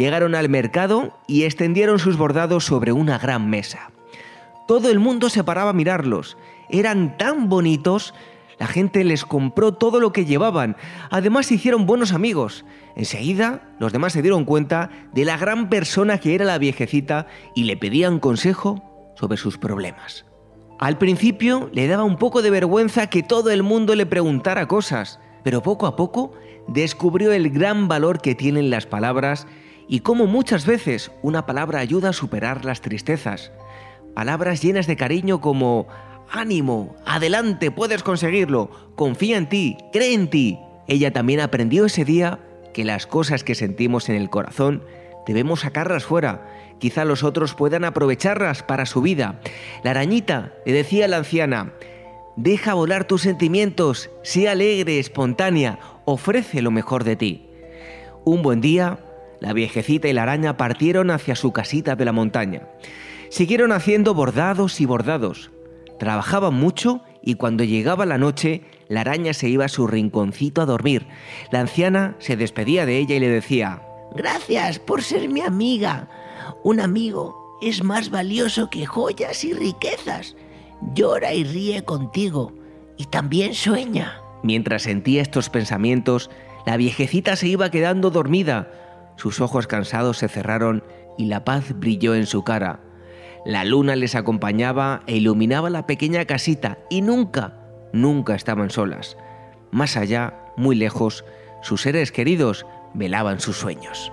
[0.00, 3.90] Llegaron al mercado y extendieron sus bordados sobre una gran mesa.
[4.66, 6.38] Todo el mundo se paraba a mirarlos.
[6.70, 8.14] Eran tan bonitos.
[8.58, 10.74] La gente les compró todo lo que llevaban.
[11.10, 12.64] Además se hicieron buenos amigos.
[12.96, 17.64] Enseguida los demás se dieron cuenta de la gran persona que era la viejecita y
[17.64, 20.24] le pedían consejo sobre sus problemas.
[20.78, 25.20] Al principio le daba un poco de vergüenza que todo el mundo le preguntara cosas,
[25.44, 26.32] pero poco a poco
[26.68, 29.46] descubrió el gran valor que tienen las palabras
[29.90, 33.50] y cómo muchas veces una palabra ayuda a superar las tristezas.
[34.14, 35.88] Palabras llenas de cariño como
[36.30, 40.60] ánimo, adelante, puedes conseguirlo, confía en ti, cree en ti.
[40.86, 42.38] Ella también aprendió ese día
[42.72, 44.84] que las cosas que sentimos en el corazón
[45.26, 46.46] debemos sacarlas fuera.
[46.78, 49.40] Quizá los otros puedan aprovecharlas para su vida.
[49.82, 51.72] La arañita le decía a la anciana,
[52.36, 57.46] deja volar tus sentimientos, sea alegre, espontánea, ofrece lo mejor de ti.
[58.24, 59.00] Un buen día,
[59.40, 62.68] la viejecita y la araña partieron hacia su casita de la montaña.
[63.30, 65.50] Siguieron haciendo bordados y bordados.
[65.98, 70.66] Trabajaban mucho y cuando llegaba la noche, la araña se iba a su rinconcito a
[70.66, 71.06] dormir.
[71.50, 73.82] La anciana se despedía de ella y le decía,
[74.14, 76.08] Gracias por ser mi amiga.
[76.64, 80.36] Un amigo es más valioso que joyas y riquezas.
[80.94, 82.52] Llora y ríe contigo
[82.96, 84.20] y también sueña.
[84.42, 86.30] Mientras sentía estos pensamientos,
[86.66, 88.72] la viejecita se iba quedando dormida
[89.20, 90.82] sus ojos cansados se cerraron
[91.18, 92.80] y la paz brilló en su cara.
[93.44, 97.58] La luna les acompañaba e iluminaba la pequeña casita y nunca,
[97.92, 99.18] nunca estaban solas.
[99.70, 101.26] Más allá, muy lejos,
[101.60, 102.64] sus seres queridos
[102.94, 104.10] velaban sus sueños.